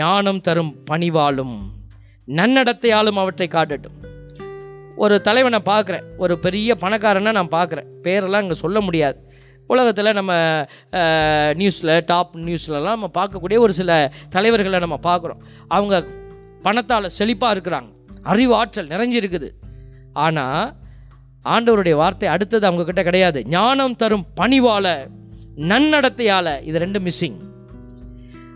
[0.01, 1.55] ஞானம் தரும் பணிவாலும்
[2.27, 3.97] நன்னடத்தையாலும் அவற்றை காட்டட்டும்.
[4.95, 7.89] ஒரு தலைவனை பார்க்குறேன் ஒரு பெரிய பணக்காரனை நான் பார்க்குறேன்.
[8.03, 9.17] பேரெல்லாம் இங்கே சொல்ல முடியாது.
[9.67, 10.33] உலகத்தில் நம்ம
[11.61, 13.91] நியூஸில் டாப் நியூஸ்லலாம் நம்ம பார்க்கக்கூடிய ஒரு சில
[14.29, 15.41] தலைவர்களை நம்ம பார்க்குறோம்.
[15.67, 16.03] அவங்க
[16.61, 17.89] பணத்தால் செழிப்பாக இருக்கிறாங்க.
[18.23, 19.49] அறிவு ஆற்றல் நிறைஞ்சிருக்குது
[20.13, 20.73] ஆனால்
[21.53, 23.39] ஆண்டவருடைய வார்த்தை அடுத்தது அவங்கக்கிட்ட கிடையாது.
[23.45, 24.93] ஞானம் தரும் பணிவால்
[25.71, 27.39] நன்னடத்தையால் இது ரெண்டும் மிஸ்ஸிங்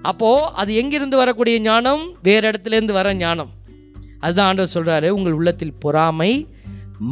[0.09, 2.03] அப்போது அது எங்கிருந்து வரக்கூடிய ஞானம்?
[2.21, 3.51] வேறு இடத்துலேருந்து வர ஞானம்.
[4.19, 6.31] அதுதான் ஆண்டவர் சொல்கிறாரு உங்கள் உள்ளத்தில் பொறாமை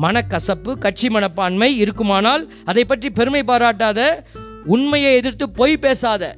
[0.02, 4.24] மனக்கசப்பு கட்சி மனப்பான்மை இருக்குமானால் அதை பற்றி பெருமை பாராட்டாத
[4.66, 6.36] உண்மையை எதிர்த்து பொய் பேசாத.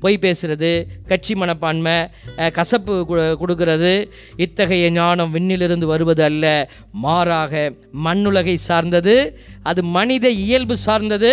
[0.00, 2.08] பொய் பேசுறது கட்சி மனப்பான்மை
[2.52, 6.70] கசப்பு கு- கொடுக்கிறது இத்தகைய ஞானம் விண்ணிலிருந்து வருவது அல்ல.
[6.92, 7.72] மாறாக
[8.04, 11.32] மண்ணுலகை சார்ந்தது அது மனித இயல்பு சார்ந்தது.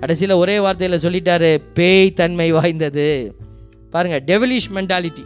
[0.00, 3.36] கடைசியில் ஒரே வார்த்தையில் சொல்லிட்டாரு பேய் தன்மை வாய்ந்தது.
[3.90, 5.24] பாருங்க டெவலிஷ் மென்டாலிட்டி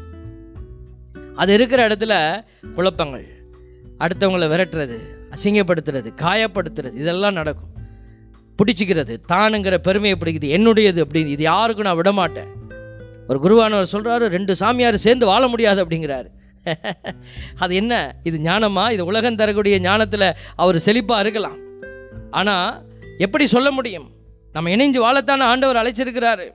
[1.35, 3.27] அது இருக்கிற இடத்துல குழப்பங்கள்
[3.98, 4.98] அடுத்தவங்களை விரட்டுறது
[5.35, 7.68] அசிங்கப்படுத்துறது காயப்படுத்துறது இதெல்லாம் நடக்கும்.
[8.57, 10.61] பிடிச்சிக்கிறது தானுங்கிற பெருமையை பிடிக்குது.
[10.61, 12.49] என்னுடையது அப்படின்னு இது யாருக்கும் நான் விடமாட்டேன்.
[13.29, 16.27] ஒரு குருவானவர் சொல்கிறாரு ரெண்டு சாமியார் சேர்ந்து வாழ முடியாது அப்படிங்கிறாரு.
[17.59, 18.16] அது என்ன?
[18.23, 18.90] இது ஞானமா?
[18.90, 21.57] இது உலகம் தரக்கூடிய ஞானத்தில் அவர் செழிப்பாக இருக்கலாம்.
[22.31, 22.83] ஆனால்
[23.18, 24.11] எப்படி சொல்ல முடியும்?
[24.53, 26.51] நம்ம இணைஞ்சு வாழத்தான ஆண்டவர் அழைச்சிருக்கிறாரு.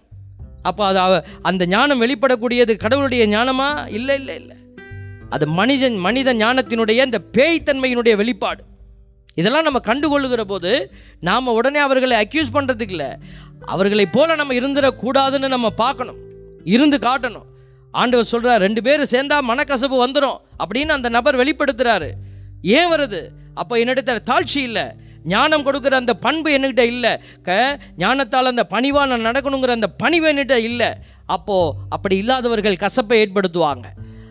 [0.62, 3.92] அப்போ அது அவ- அந்த ஞானம் வெளிப்படக்கூடியது கடவுளுடைய ஞானமா?
[3.92, 4.56] இல்லை இல்லை இல்லை.
[5.30, 8.62] அது மனிதன் மனித ஞானத்தினுடைய இந்த பேய்த்தன்மையினுடைய வெளிப்பாடு.
[9.36, 10.72] இதெல்லாம் நம்ம கண்டுகொள்ளுகிற போது
[11.20, 13.10] நாம் உடனே அவர்களை அக்யூஸ் பண்ணுறதுக்கு இல்லை.
[13.66, 16.20] அவர்களை போல நம்ம இருந்துடக்கூடாதுன்னு நம்ம பார்க்கணும்.
[16.64, 17.48] இருந்து காட்டணும்.
[17.92, 22.10] ஆண்டவர் சொல்கிறார் ரெண்டு பேரும் சேர்ந்தா மனக்கசப்பு வந்துடும் அப்படின்னு அந்த நபர் வெளிப்படுத்துகிறாரு
[22.62, 23.22] ஏன் வருது?
[23.54, 24.84] அப்போ என்னிடத்துல தாழ்ச்சி இல்லை.
[25.24, 27.14] ஞானம் கொடுக்குற அந்த பண்பு என்கிட்ட இல்லை.
[27.44, 30.92] க ஞானத்தால் அந்த பணிவாக நான் நடக்கணுங்கிற அந்த பணிவு என்கிட்ட இல்லை.
[31.26, 33.88] அப்போது அப்படி இல்லாதவர்கள் கசப்பை ஏற்படுத்துவாங்க.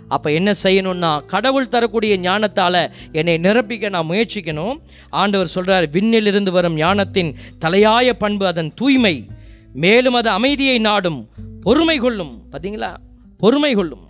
[0.08, 4.80] அப்போ என்ன செய்யணும்னா கடவுள் தரக்கூடிய ஞானத்தால் என்னை நிரப்பிக்க நான் முயற்சிக்கணும்.
[5.08, 9.26] ஆண்டவர் சொல்கிறார் விண்ணிலிருந்து வரும் ஞானத்தின் தலையாய பண்பு அதன் தூய்மை.
[9.72, 11.28] மேலும் அது அமைதியை நாடும்
[11.60, 12.42] பொறுமை கொள்ளும்.
[12.52, 12.96] பார்த்தீங்களா
[13.38, 14.06] பொறுமை கொள்ளும்.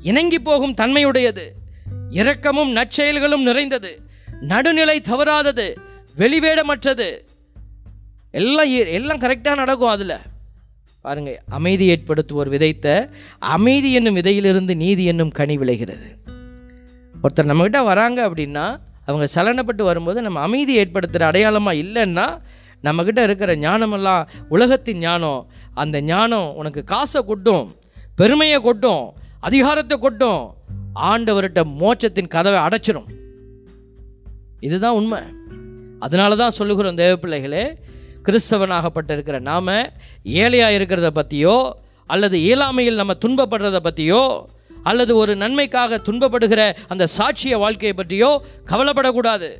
[0.00, 1.44] இணங்கி போகும் தன்மையுடையது.
[2.10, 4.00] இரக்கமும் நற்செயல்களும் நிறைந்தது.
[4.40, 5.76] நடுநிலை தவறாதது.
[6.16, 7.18] வெளிவேடமற்றது.
[8.30, 10.16] எல்லாம் எல்லாம் கரெக்டாக நடக்கும் அதில்.
[11.06, 12.86] பாருங்க அமைதி ஏற்படுத்துவோர் விதைத்த
[13.38, 16.08] அமைதி என்னும் விதையிலிருந்து நீதி என்னும் கனி விளைகிறது.
[17.22, 18.64] ஒருத்தர் நம்மக்கிட்ட வராங்க அப்படின்னா
[19.06, 22.26] அவங்க சலனப்பட்டு வரும்போது நம்ம அமைதி ஏற்படுத்துகிற அடையாளமாக இல்லைன்னா
[22.84, 27.74] நம்மக்கிட்ட இருக்கிற ஞானமெல்லாம் உலகத்தின் ஞானம் அந்த ஞானம் உனக்கு காசை கொட்டும்
[28.16, 29.04] பெருமையை கொட்டும்
[29.40, 30.54] அதிகாரத்தை கொட்டும்
[31.00, 33.08] ஆண்டவர்கிட்ட மோட்சத்தின் கதவை அடைச்சிரும்.
[34.60, 35.20] இதுதான் உண்மை.
[35.98, 37.64] அதனால தான் சொல்லுகிறோம் தேவ பிள்ளைகளே
[38.26, 39.90] கிறிஸ்தவனாகப்பட்டிருக்கிற நாம்
[40.22, 44.48] ஏழையாக இருக்கிறத பற்றியோ அல்லது இயலாமையில் நம்ம துன்பப்படுறத பற்றியோ
[44.82, 49.50] அல்லது ஒரு நன்மைக்காக துன்பப்படுகிற அந்த சாட்சிய வாழ்க்கையை பற்றியோ கவலைப்படக்கூடாது.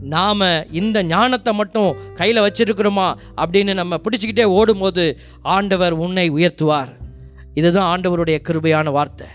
[0.00, 6.96] நாம் இந்த ஞானத்தை மட்டும் கையில் வச்சிருக்கிறோமா அப்படின்னு நம்ம பிடிச்சிக்கிட்டே ஓடும்போது ஆண்டவர் உன்னை உயர்த்துவார்.
[7.54, 9.26] இதுதான் ஆண்டவருடைய கிருபையான வார்த்தை.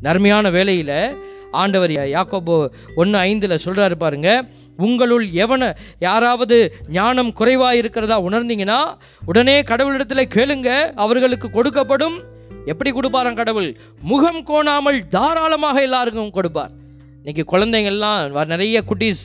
[0.00, 1.16] நர்மையான வேலையில்
[1.52, 4.44] ஆண்டவர் யா- யாக்கோபு ஒன்று ஐந்தில் சொல்கிறாரு பாருங்கள்
[4.80, 5.64] உங்களுள் எவன
[5.98, 6.56] யாராவது
[6.88, 8.80] ஞானம் குறைவாக இருக்கிறதா உணர்ந்தீங்கன்னா
[9.26, 12.16] உடனே கடவுளிடத்தில் கேளுங்க அவர்களுக்கு கொடுக்கப்படும்.
[12.64, 13.68] எப்படி கொடுப்பாராம் கடவுள்?
[14.02, 16.72] முகம் கோணாமல் தாராளமாக எல்லாருக்கும் கொடுப்பார்.
[17.16, 19.22] இன்னைக்கு குழந்தைங்கள்லாம் நிறைய குட்டீஸ்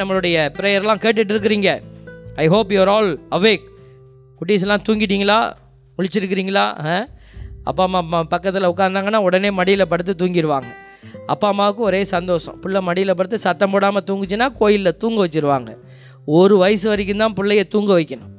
[0.00, 1.70] நம்மளுடைய ப்ரேயர்லாம் கேட்டுட்டு இருக்கிறீங்க
[2.36, 3.64] I hope you're all awake
[4.40, 5.38] குட்டீஸ்லாம் தூங்கிட்டீங்களா?
[5.98, 6.96] முழிச்சிருக்கிறீங்களா ஆ?
[7.64, 10.68] அப்பா அம்மா அம்மா பக்கத்தில் உட்காந்தாங்கன்னா உடனே மடியில் படுத்து தூங்கிடுவாங்க
[11.32, 12.56] அப்பா அம்மாவுக்கும் ஒரே சந்தோஷம்.
[12.62, 15.70] பிள்ளை மடியில் படுத்து சத்தம் போடாமல் தூங்குச்சுன்னா கோயிலில் தூங்க வச்சிருவாங்க.
[16.38, 18.32] ஒரு வயசு வரைக்கும் தான் பிள்ளைய தூங்க வைக்கணும்.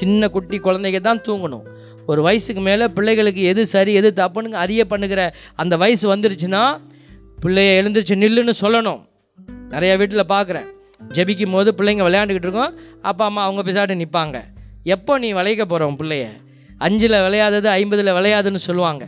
[0.00, 1.66] சின்ன குட்டி குழந்தைங்க தான் தூங்கணும்.
[2.10, 5.20] ஒரு வயசுக்கு மேலே பிள்ளைகளுக்கு எது சரி எது தப்புன்னு அறிய பண்ணுகிற
[5.62, 6.62] அந்த வயசு வந்துருச்சுன்னா
[7.42, 9.00] பிள்ளைய எழுந்திரிச்சு நில்லுன்னு சொல்லணும்.
[9.74, 10.68] நிறையா வீட்டில் பார்க்குறேன்
[11.16, 12.74] ஜெபிக்கும் போது பிள்ளைங்க விளையாண்டுக்கிட்டு இருக்கோம்.
[13.10, 14.38] அப்பா அம்மா அவங்க பிசாட்டு நிற்பாங்க
[14.94, 16.26] எப்போ நீ விளையக்க போகிறோம் பிள்ளைய?
[16.86, 19.04] அஞ்சில் விளையாதது ஐம்பதில் விளையாதுன்னு சொல்லுவாங்க.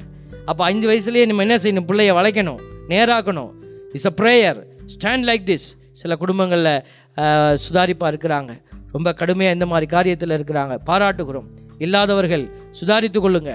[0.51, 1.89] அப்போ அஞ்சு வயசுலேயே நம்ம என்ன செய்யணும்?
[1.91, 2.61] பிள்ளைய வளைக்கணும்.
[2.93, 3.51] நேராக்கணும்
[3.95, 4.59] it's a prayer
[4.95, 5.67] stand like this
[6.01, 6.73] சில குடும்பங்களில்
[7.65, 8.53] சுதாரிப்பாக இருக்கிறாங்க.
[8.95, 10.75] ரொம்ப கடுமையாக இந்த மாதிரி காரியத்தில் இருக்கிறாங்க.
[10.89, 11.49] பாராட்டுகிறோம்.
[11.85, 12.45] இல்லாதவர்கள்
[12.79, 13.53] சுதாரித்து கொள்ளுங்க.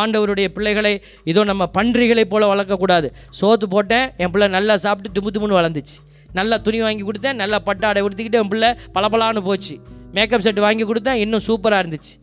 [0.00, 0.92] ஆண்டவருடைய பிள்ளைகளை
[1.30, 3.08] இதோ நம்ம பன்றிகளை போல் வளர்க்கக்கூடாது.
[3.40, 5.96] சோத்து போட்டேன் என் பிள்ளை நல்லா சாப்பிட்டு தும்பு தும்புன்னு வளர்ந்துச்சு.
[6.38, 9.76] நல்லா துணி வாங்கி கொடுத்தேன் நல்லா பட்டாடை உடுத்திக்கிட்டு என் பிள்ளை பளபளான்னு போச்சு.
[10.16, 12.14] மேக்கப் செட் வாங்கி கொடுத்தேன் இன்னும் சூப்பராக இருந்துச்சு.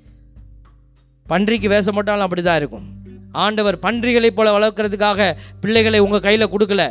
[1.31, 2.85] பன்றிக்கு வேஷம் போட்டாலும் அப்படி தான் இருக்கும்.
[3.35, 6.83] ஆண்டவர் பன்றிகளைப் போல வளர்க்கறதுக்காக பிள்ளைகளை உங்கள் கையில் கொடுக்கல.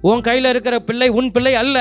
[0.00, 1.78] உன் கையில் இருக்கிற பிள்ளை உன் பிள்ளை அல்ல.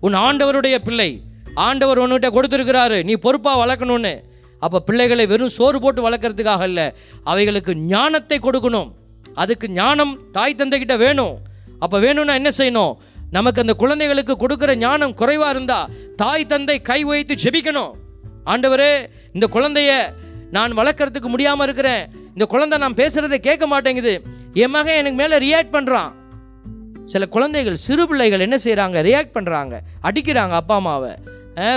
[0.00, 1.22] உன் ஆண்டவருடைய பிள்ளை.
[1.54, 3.04] ஆண்டவர் உன்கிட்ட கொடுத்துருக்கிறாரு.
[3.04, 4.14] நீ பொறுப்பாக வளர்க்கணும்னு.
[4.60, 6.86] அப்போ பிள்ளைகளை வெறும் சோறு போட்டு வளர்க்கறதுக்காக இல்லை
[7.24, 8.90] அவைகளுக்கு ஞானத்தை கொடுக்கணும்.
[9.34, 11.34] அதுக்கு ஞானம் தாய் தந்தைக்கிட்ட வேணும்.
[11.78, 12.92] அப்போ வேணும்னா என்ன செய்யணும்?
[13.30, 17.92] நமக்கு அந்த குழந்தைகளுக்கு கொடுக்குற ஞானம் குறைவாக இருந்தால் தாய் தந்தை கை வைத்து ஜெபிக்கணும்.
[18.46, 18.92] ஆண்டவரே
[19.32, 19.90] இந்த குழந்தைய
[20.56, 22.04] நான் வளர்க்கறதுக்கு முடியாமல் இருக்கிறேன்.
[22.32, 24.14] இந்த குழந்தை நான் பேசுகிறத கேட்க மாட்டேங்குது.
[24.62, 26.12] என் மகன் எனக்கு மேலே ரியாக்ட் பண்ணுறான்
[27.12, 29.74] சில குழந்தைகள் சிறு பிள்ளைகள் என்ன செய்கிறாங்க ரியாக்ட் பண்ணுறாங்க
[30.08, 31.12] அடிக்கிறாங்க அப்பா அம்மாவை.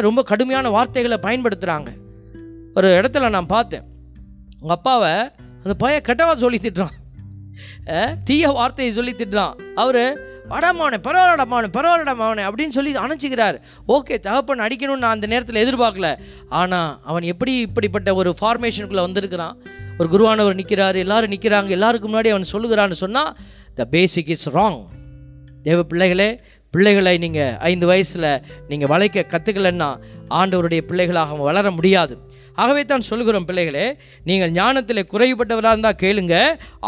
[0.07, 1.89] ரொம்ப கடுமையான வார்த்தைகளை பயன்படுத்துகிறாங்க
[2.77, 3.85] ஒரு இடத்துல நான் பார்த்தேன்.
[4.61, 5.11] உங்கள் அப்பாவை
[5.63, 6.95] அந்த பையன் கெட்டவா சொல்லி திட்டுறான்.
[8.27, 9.55] தீய வார்த்தையை சொல்லி திட்டுறான்.
[9.83, 10.01] அவர்
[10.51, 13.57] வடமாவனே பரவாயில்லடா மாவனே பரவாயில்லடா மாவனே அப்படின்னு சொல்லி அணைச்சிக்கிறார்.
[13.95, 16.09] ஓகே தகப்பன் அடிக்கணும்னு நான் அந்த நேரத்தில் எதிர்பார்க்கல.
[16.59, 19.57] ஆனால் அவன் எப்படி இப்படிப்பட்ட ஒரு ஃபார்மேஷனுக்குள்ளே வந்திருக்கிறான்?
[19.99, 23.31] ஒரு குருவானவர் நிற்கிறாரு எல்லாரும் நிற்கிறாங்க எல்லாருக்கு முன்னாடி அவன் சொல்லுகிறான்னு சொன்னால்
[23.79, 24.79] த பேசிக் இஸ் ராங்
[25.67, 26.29] தேவ பிள்ளைகளே
[26.73, 28.29] பிள்ளைகளை நீங்கள் ஐந்து வயசில்
[28.67, 29.89] நீங்கள் வளைக்க கற்றுக்கலன்னா
[30.39, 32.15] ஆண்டவருடைய பிள்ளைகளாக அவன் வளர முடியாது.
[32.61, 33.85] ஆகவே தான் சொல்கிறோம் பிள்ளைகளே
[34.29, 36.35] நீங்கள் ஞானத்தில் குறைவுபட்டவராக இருந்தால் கேளுங்க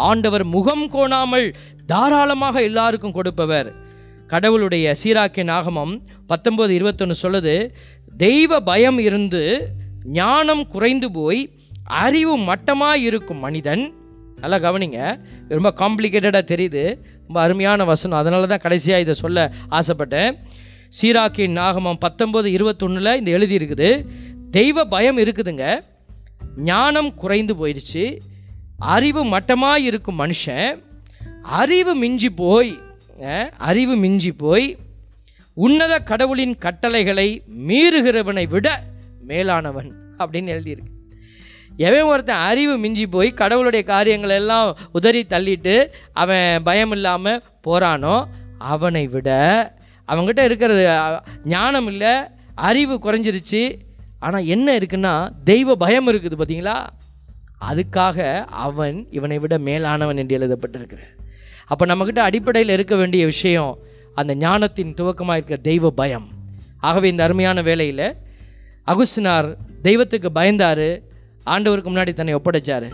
[0.08, 1.48] ஆண்டவர் முகம் கோணாமல்
[1.92, 3.70] தாராளமாக எல்லாருக்கும் கொடுப்பவர்.
[4.32, 5.94] கடவுளுடைய சீராக்கின் ஆகமம்
[6.30, 7.54] பத்தொம்போது இருபத்தொன்று சொல்லுது
[8.24, 9.44] தெய்வ பயம் இருந்து
[10.20, 11.42] ஞானம் குறைந்து போய்
[12.04, 13.84] அறிவு மட்டமாக இருக்கும் மனிதன்.
[14.42, 15.00] நல்லா கவனிங்க
[15.54, 16.84] ரொம்ப காம்ப்ளிகேட்டடாக தெரியுது
[17.28, 18.20] ரொம்ப அருமையான வசனம்.
[18.22, 19.40] அதனால தான் கடைசியாக இதை சொல்ல
[19.80, 20.32] ஆசைப்பட்டேன்.
[20.98, 23.90] சீராக்கின் நாகமம் பத்தொம்போது இருபத்தொன்னில் இந்த எழுதியிருக்குது
[24.58, 25.66] தெய்வ பயம் இருக்குதுங்க
[26.70, 28.04] ஞானம் குறைந்து போயிடுச்சு
[28.96, 30.70] அறிவு மட்டமாக இருக்கும் மனுஷன்
[31.58, 32.72] அறிவு மிஞ்சி போய்
[33.70, 34.68] அறிவு மிஞ்சி போய்
[35.58, 37.28] உன்னத கடவுளின் கட்டளைகளை
[37.68, 38.68] மீறுகிறவனை விட
[39.30, 39.90] மேலானவன்
[40.22, 40.94] அப்படின்னு எழுதியிருக்கு.
[41.88, 45.76] எவன் ஒருத்தன் அறிவு மிஞ்சி போய் கடவுளுடைய காரியங்கள் எல்லாம் உதறி தள்ளிட்டு
[46.22, 48.16] அவன் பயம் இல்லாமல் போகிறானோ
[48.74, 49.30] அவனை விட
[50.08, 50.84] அவன்கிட்ட இருக்கிறது
[51.54, 52.14] ஞானம் இல்லை
[52.70, 53.62] அறிவு குறைஞ்சிருச்சு.
[54.26, 55.14] ஆனால் என்ன இருக்குன்னா
[55.52, 56.78] தெய்வ பயம் இருக்குது பார்த்தீங்களா
[57.70, 58.18] அதுக்காக
[58.66, 61.16] அவன் இவனை விட மேலானவன் என்று எழுதப்பட்டிருக்கிறார்
[61.72, 63.74] அப்போ நம்மக்கிட்ட அடிப்படையில் இருக்க வேண்டிய விஷயம்
[64.20, 66.26] அந்த ஞானத்தின் துவக்கமாக இருக்கிற தெய்வ பயம்.
[66.88, 68.08] ஆகவே இந்த அருமையான வேலையில்
[68.92, 69.48] அகுசினார்
[69.88, 70.88] தெய்வத்துக்கு பயந்தார்.
[71.54, 72.88] ஆண்டவருக்கு முன்னாடி தன்னை ஒப்படைச்சார்.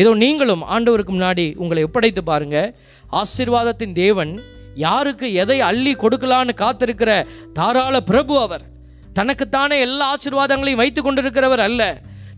[0.00, 2.58] இதோ நீங்களும் ஆண்டவருக்கு முன்னாடி உங்களை ஒப்படைத்து பாருங்க.
[3.20, 4.32] ஆசீர்வாதத்தின் தேவன்
[4.86, 7.10] யாருக்கு எதை அள்ளி கொடுக்கலான்னு காத்திருக்கிற
[7.58, 8.64] தாராள பிரபு அவர்.
[9.18, 11.82] தனக்குத்தானே எல்லா ஆசீர்வாதங்களையும் வைத்து கொண்டிருக்கிறவர் அல்ல.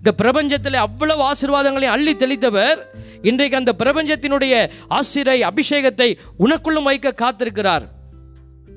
[0.06, 2.80] இந்த பிரபஞ்சத்தில் அவ்வளவு ஆசீர்வாதங்களை அள்ளி தெளித்தவர்
[3.28, 4.54] இன்றைக்கு அந்த பிரபஞ்சத்தினுடைய
[4.98, 6.06] ஆசிரை அபிஷேகத்தை
[6.44, 7.84] உனக்குள்ளும் வைக்க காத்திருக்கிறார்.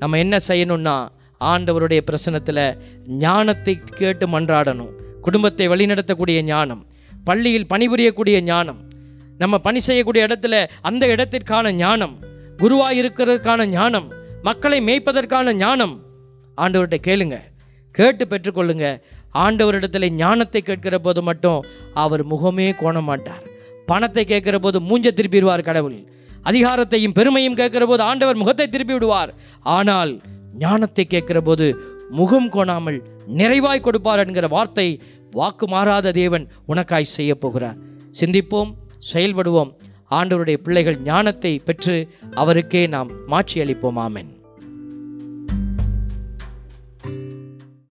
[0.00, 0.94] நம்ம என்ன செய்யணும்னா
[1.40, 2.62] ஆண்டவருடைய பிரசனத்தில்
[3.24, 4.90] ஞானத்தை கேட்டு மன்றாடணும்.
[5.26, 6.82] குடும்பத்தை வழிநடத்தக்கூடிய ஞானம்
[7.28, 8.80] பள்ளியில் பணிபுரியக்கூடிய ஞானம்
[9.42, 12.16] நம்ம பணி செய்யக்கூடிய இடத்துல அந்த இடத்திற்கான ஞானம்
[12.64, 14.10] குருவாக இருக்கிறதுக்கான ஞானம்
[14.50, 15.94] மக்களை மேய்ப்பதற்கான ஞானம்.
[16.58, 17.38] ஆண்டவர்கிட்ட கேளுங்க
[17.94, 18.86] கேட்டு பெற்றுக்கொள்ளுங்க.
[19.34, 23.44] ஆண்டவரிடத்தில் ஞானத்தை கேட்கிற போது மட்டும் அவர் முகமே கோண மாட்டார்
[23.86, 25.98] பணத்தை கேட்கிற போது மூஞ்ச திருப்பிடுவார் கடவுள்.
[26.44, 29.32] அதிகாரத்தையும் பெருமையும் கேட்கிற போது ஆண்டவர் முகத்தை திருப்பி விடுவார்
[29.76, 30.12] ஆனால்
[30.58, 31.66] ஞானத்தை கேட்கிற போது
[32.10, 32.98] முகம் கோணாமல்
[33.40, 34.88] நிறைவாய் கொடுப்பார் என்கிற வார்த்தை
[35.32, 37.78] வாக்கு மாறாத தேவன் உனக்காய் செய்ய போகிறார்.
[38.20, 38.72] சிந்திப்போம்
[39.12, 39.70] செயல்படுவோம்.
[40.10, 41.96] ஆண்டவருடைய பிள்ளைகள் ஞானத்தை பெற்று
[42.34, 44.30] அவருக்கே நாம் மாற்றியளிப்போம் ஆமென்.